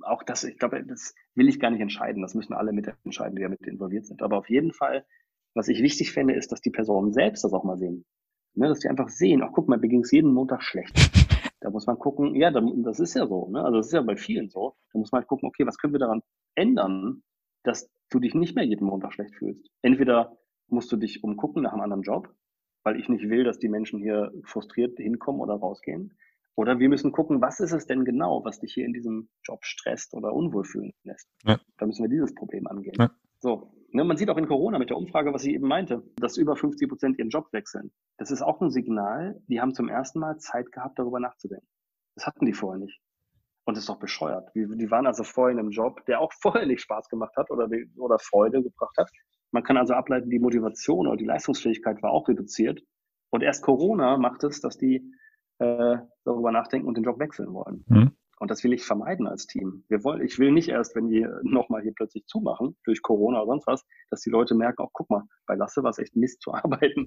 [0.03, 2.22] Auch das, ich glaube, das will ich gar nicht entscheiden.
[2.22, 4.22] Das müssen alle mitentscheiden, die ja mit involviert sind.
[4.22, 5.05] Aber auf jeden Fall,
[5.55, 8.05] was ich wichtig fände, ist, dass die Personen selbst das auch mal sehen.
[8.55, 11.18] Ne, dass die einfach sehen, ach guck mal, mir ging es jeden Montag schlecht.
[11.61, 13.65] Da muss man gucken, ja, das ist ja so, ne?
[13.65, 14.77] also das ist ja bei vielen so.
[14.93, 16.23] Da muss man halt gucken, okay, was können wir daran
[16.55, 17.23] ändern,
[17.65, 19.69] dass du dich nicht mehr jeden Montag schlecht fühlst.
[19.83, 20.39] Entweder
[20.69, 22.33] musst du dich umgucken nach einem anderen Job,
[22.85, 26.17] weil ich nicht will, dass die Menschen hier frustriert hinkommen oder rausgehen.
[26.55, 29.65] Oder wir müssen gucken, was ist es denn genau, was dich hier in diesem Job
[29.65, 31.29] stresst oder unwohl fühlen lässt.
[31.45, 31.61] Ja.
[31.77, 32.97] Da müssen wir dieses Problem angehen.
[32.99, 33.11] Ja.
[33.39, 36.36] So, Ne, man sieht auch in Corona mit der Umfrage, was ich eben meinte, dass
[36.36, 37.91] über 50 Prozent ihren Job wechseln.
[38.18, 41.66] Das ist auch ein Signal, die haben zum ersten Mal Zeit gehabt, darüber nachzudenken.
[42.14, 43.01] Das hatten die vorher nicht.
[43.64, 44.51] Und das ist doch bescheuert.
[44.55, 47.68] Die, waren also vorher in einem Job, der auch vorher nicht Spaß gemacht hat oder,
[47.97, 49.11] oder Freude gebracht hat.
[49.53, 52.82] Man kann also ableiten, die Motivation oder die Leistungsfähigkeit war auch reduziert.
[53.30, 55.12] Und erst Corona macht es, dass die
[55.59, 57.84] äh, darüber nachdenken und den Job wechseln wollen.
[57.89, 58.18] Mhm.
[58.39, 59.84] Und das will ich vermeiden als Team.
[59.89, 63.53] Wir wollen, ich will nicht erst, wenn die nochmal hier plötzlich zumachen, durch Corona oder
[63.53, 66.43] sonst was, dass die Leute merken, oh, guck mal, bei Lasse war es echt Mist
[66.43, 67.07] zu arbeiten.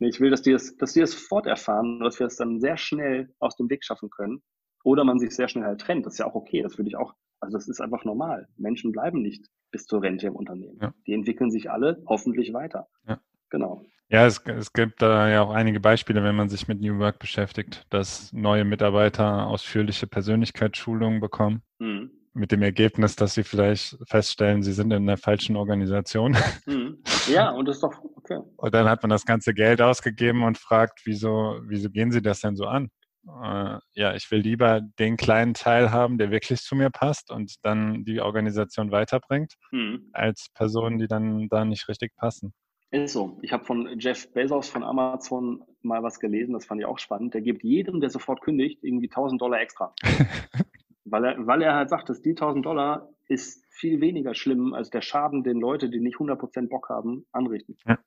[0.00, 3.32] ich will, dass die es, dass die es forterfahren, dass wir es dann sehr schnell
[3.38, 4.42] aus dem Weg schaffen können.
[4.84, 6.06] Oder man sich sehr schnell halt trennt.
[6.06, 6.62] Das ist ja auch okay.
[6.62, 8.46] Das würde ich auch, also das ist einfach normal.
[8.56, 10.78] Menschen bleiben nicht bis zur Rente im Unternehmen.
[10.80, 10.94] Ja.
[11.06, 12.88] Die entwickeln sich alle hoffentlich weiter.
[13.06, 13.20] Ja.
[13.50, 13.82] Genau.
[14.10, 17.18] Ja, es, es gibt da ja auch einige Beispiele, wenn man sich mit New Work
[17.18, 21.62] beschäftigt, dass neue Mitarbeiter ausführliche Persönlichkeitsschulungen bekommen.
[21.78, 22.10] Mhm.
[22.32, 26.36] Mit dem Ergebnis, dass sie vielleicht feststellen, sie sind in der falschen Organisation.
[26.66, 26.98] Mhm.
[27.28, 27.92] Ja, und das ist doch
[28.30, 28.42] Okay.
[28.56, 32.40] Und dann hat man das ganze Geld ausgegeben und fragt, wieso, wieso gehen Sie das
[32.40, 32.90] denn so an?
[33.26, 37.54] Äh, ja, ich will lieber den kleinen Teil haben, der wirklich zu mir passt und
[37.64, 40.10] dann die Organisation weiterbringt, mhm.
[40.12, 42.52] als Personen, die dann da nicht richtig passen.
[42.90, 43.38] Ist so.
[43.42, 47.34] Ich habe von Jeff Bezos von Amazon mal was gelesen, das fand ich auch spannend.
[47.34, 49.94] Der gibt jedem, der sofort kündigt, irgendwie 1000 Dollar extra.
[51.04, 54.88] weil, er, weil er halt sagt, dass die 1000 Dollar ist viel weniger schlimm als
[54.88, 57.76] der Schaden, den Leute, die nicht 100% Bock haben, anrichten.
[57.86, 57.98] Ja.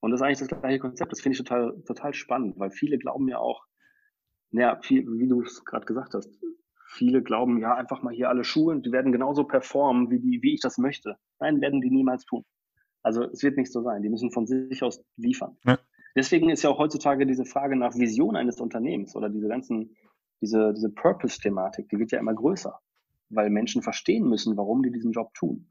[0.00, 1.12] Und das ist eigentlich das gleiche Konzept.
[1.12, 3.66] Das finde ich total, total spannend, weil viele glauben ja auch,
[4.50, 6.40] naja, viel, wie du es gerade gesagt hast,
[6.86, 10.54] viele glauben, ja, einfach mal hier alle schulen, die werden genauso performen, wie, die, wie
[10.54, 11.16] ich das möchte.
[11.38, 12.44] Nein, werden die niemals tun.
[13.02, 14.02] Also es wird nicht so sein.
[14.02, 15.56] Die müssen von sich aus liefern.
[15.64, 15.78] Ja.
[16.16, 19.96] Deswegen ist ja auch heutzutage diese Frage nach Vision eines Unternehmens oder diese ganzen,
[20.40, 22.78] diese, diese Purpose-Thematik, die wird ja immer größer,
[23.28, 25.70] weil Menschen verstehen müssen, warum die diesen Job tun.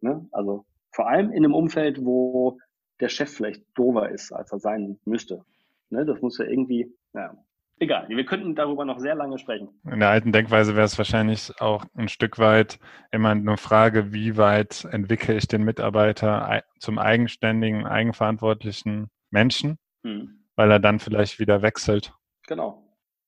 [0.00, 0.26] Ne?
[0.32, 2.58] Also vor allem in einem Umfeld, wo
[3.00, 5.44] der Chef vielleicht dover ist, als er sein müsste.
[5.90, 6.04] Ne?
[6.04, 7.36] Das muss ja irgendwie, naja,
[7.80, 9.68] Egal, wir könnten darüber noch sehr lange sprechen.
[9.90, 12.78] In der alten Denkweise wäre es wahrscheinlich auch ein Stück weit
[13.12, 20.44] immer eine Frage, wie weit entwickle ich den Mitarbeiter zum eigenständigen, eigenverantwortlichen Menschen, hm.
[20.56, 22.12] weil er dann vielleicht wieder wechselt.
[22.48, 22.84] Genau.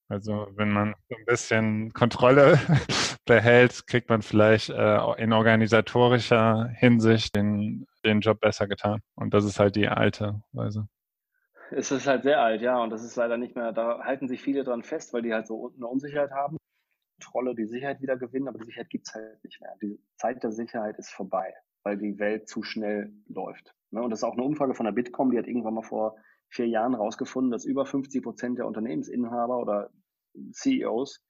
[0.09, 2.59] Also wenn man so ein bisschen Kontrolle
[3.27, 9.01] behält, kriegt man vielleicht äh, in organisatorischer Hinsicht den, den Job besser getan.
[9.15, 10.89] Und das ist halt die alte Weise.
[11.73, 14.43] Es ist halt sehr alt, ja, und das ist leider nicht mehr, da halten sich
[14.43, 16.57] viele dran fest, weil die halt so eine Unsicherheit haben.
[17.21, 19.77] Trolle die Sicherheit wieder gewinnen, aber die Sicherheit gibt es halt nicht mehr.
[19.81, 21.55] Die Zeit der Sicherheit ist vorbei,
[21.85, 23.75] weil die Welt zu schnell läuft.
[23.91, 24.03] Ne?
[24.03, 26.17] Und das ist auch eine Umfrage von der Bitkom, die hat irgendwann mal vor
[26.49, 29.91] vier Jahren rausgefunden, dass über 50 Prozent der Unternehmensinhaber oder
[30.53, 31.23] CEOs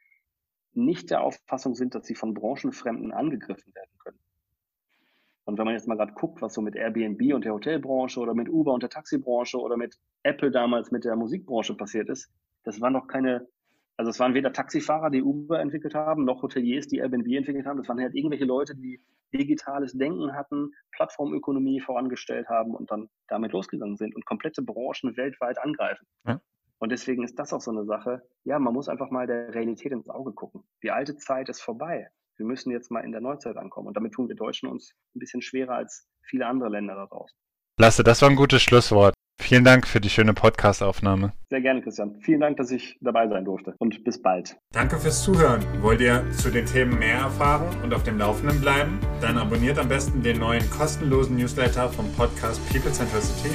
[0.73, 4.19] nicht der Auffassung sind, dass sie von Branchenfremden angegriffen werden können.
[5.51, 8.35] Und wenn man jetzt mal gerade guckt, was so mit Airbnb und der Hotelbranche oder
[8.35, 12.33] mit Uber und der Taxibranche oder mit Apple damals mit der Musikbranche passiert ist,
[12.63, 13.49] das waren doch keine,
[13.97, 17.79] also es waren weder Taxifahrer, die Uber entwickelt haben, noch Hoteliers, die Airbnb entwickelt haben.
[17.79, 19.03] Das waren halt irgendwelche Leute, die
[19.35, 25.59] digitales Denken hatten, Plattformökonomie vorangestellt haben und dann damit losgegangen sind und komplette Branchen weltweit
[25.59, 26.07] angreifen.
[26.29, 26.41] Ja.
[26.79, 28.23] Und deswegen ist das auch so eine Sache.
[28.45, 30.63] Ja, man muss einfach mal der Realität ins Auge gucken.
[30.85, 32.09] Die alte Zeit ist vorbei.
[32.41, 33.89] Wir müssen jetzt mal in der Neuzeit ankommen.
[33.89, 37.37] Und damit tun wir Deutschen uns ein bisschen schwerer als viele andere Länder da draußen.
[37.79, 39.13] Lasse, das war ein gutes Schlusswort.
[39.39, 41.35] Vielen Dank für die schöne Podcast-Aufnahme.
[41.51, 42.19] Sehr gerne, Christian.
[42.23, 44.57] Vielen Dank, dass ich dabei sein durfte und bis bald.
[44.73, 45.63] Danke fürs Zuhören.
[45.83, 48.99] Wollt ihr zu den Themen mehr erfahren und auf dem Laufenden bleiben?
[49.21, 53.55] Dann abonniert am besten den neuen kostenlosen Newsletter vom Podcast People Centricity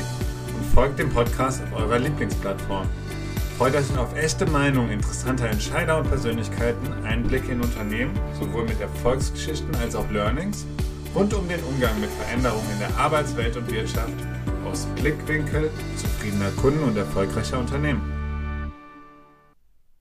[0.56, 2.88] und folgt dem Podcast auf eurer Lieblingsplattform.
[3.58, 9.74] Freut euch auf echte Meinungen interessanter Entscheider und Persönlichkeiten, Einblicke in Unternehmen, sowohl mit Erfolgsgeschichten
[9.76, 10.66] als auch Learnings,
[11.16, 14.12] rund um den Umgang mit Veränderungen in der Arbeitswelt und Wirtschaft,
[14.70, 18.15] aus Blickwinkel zufriedener Kunden und erfolgreicher Unternehmen.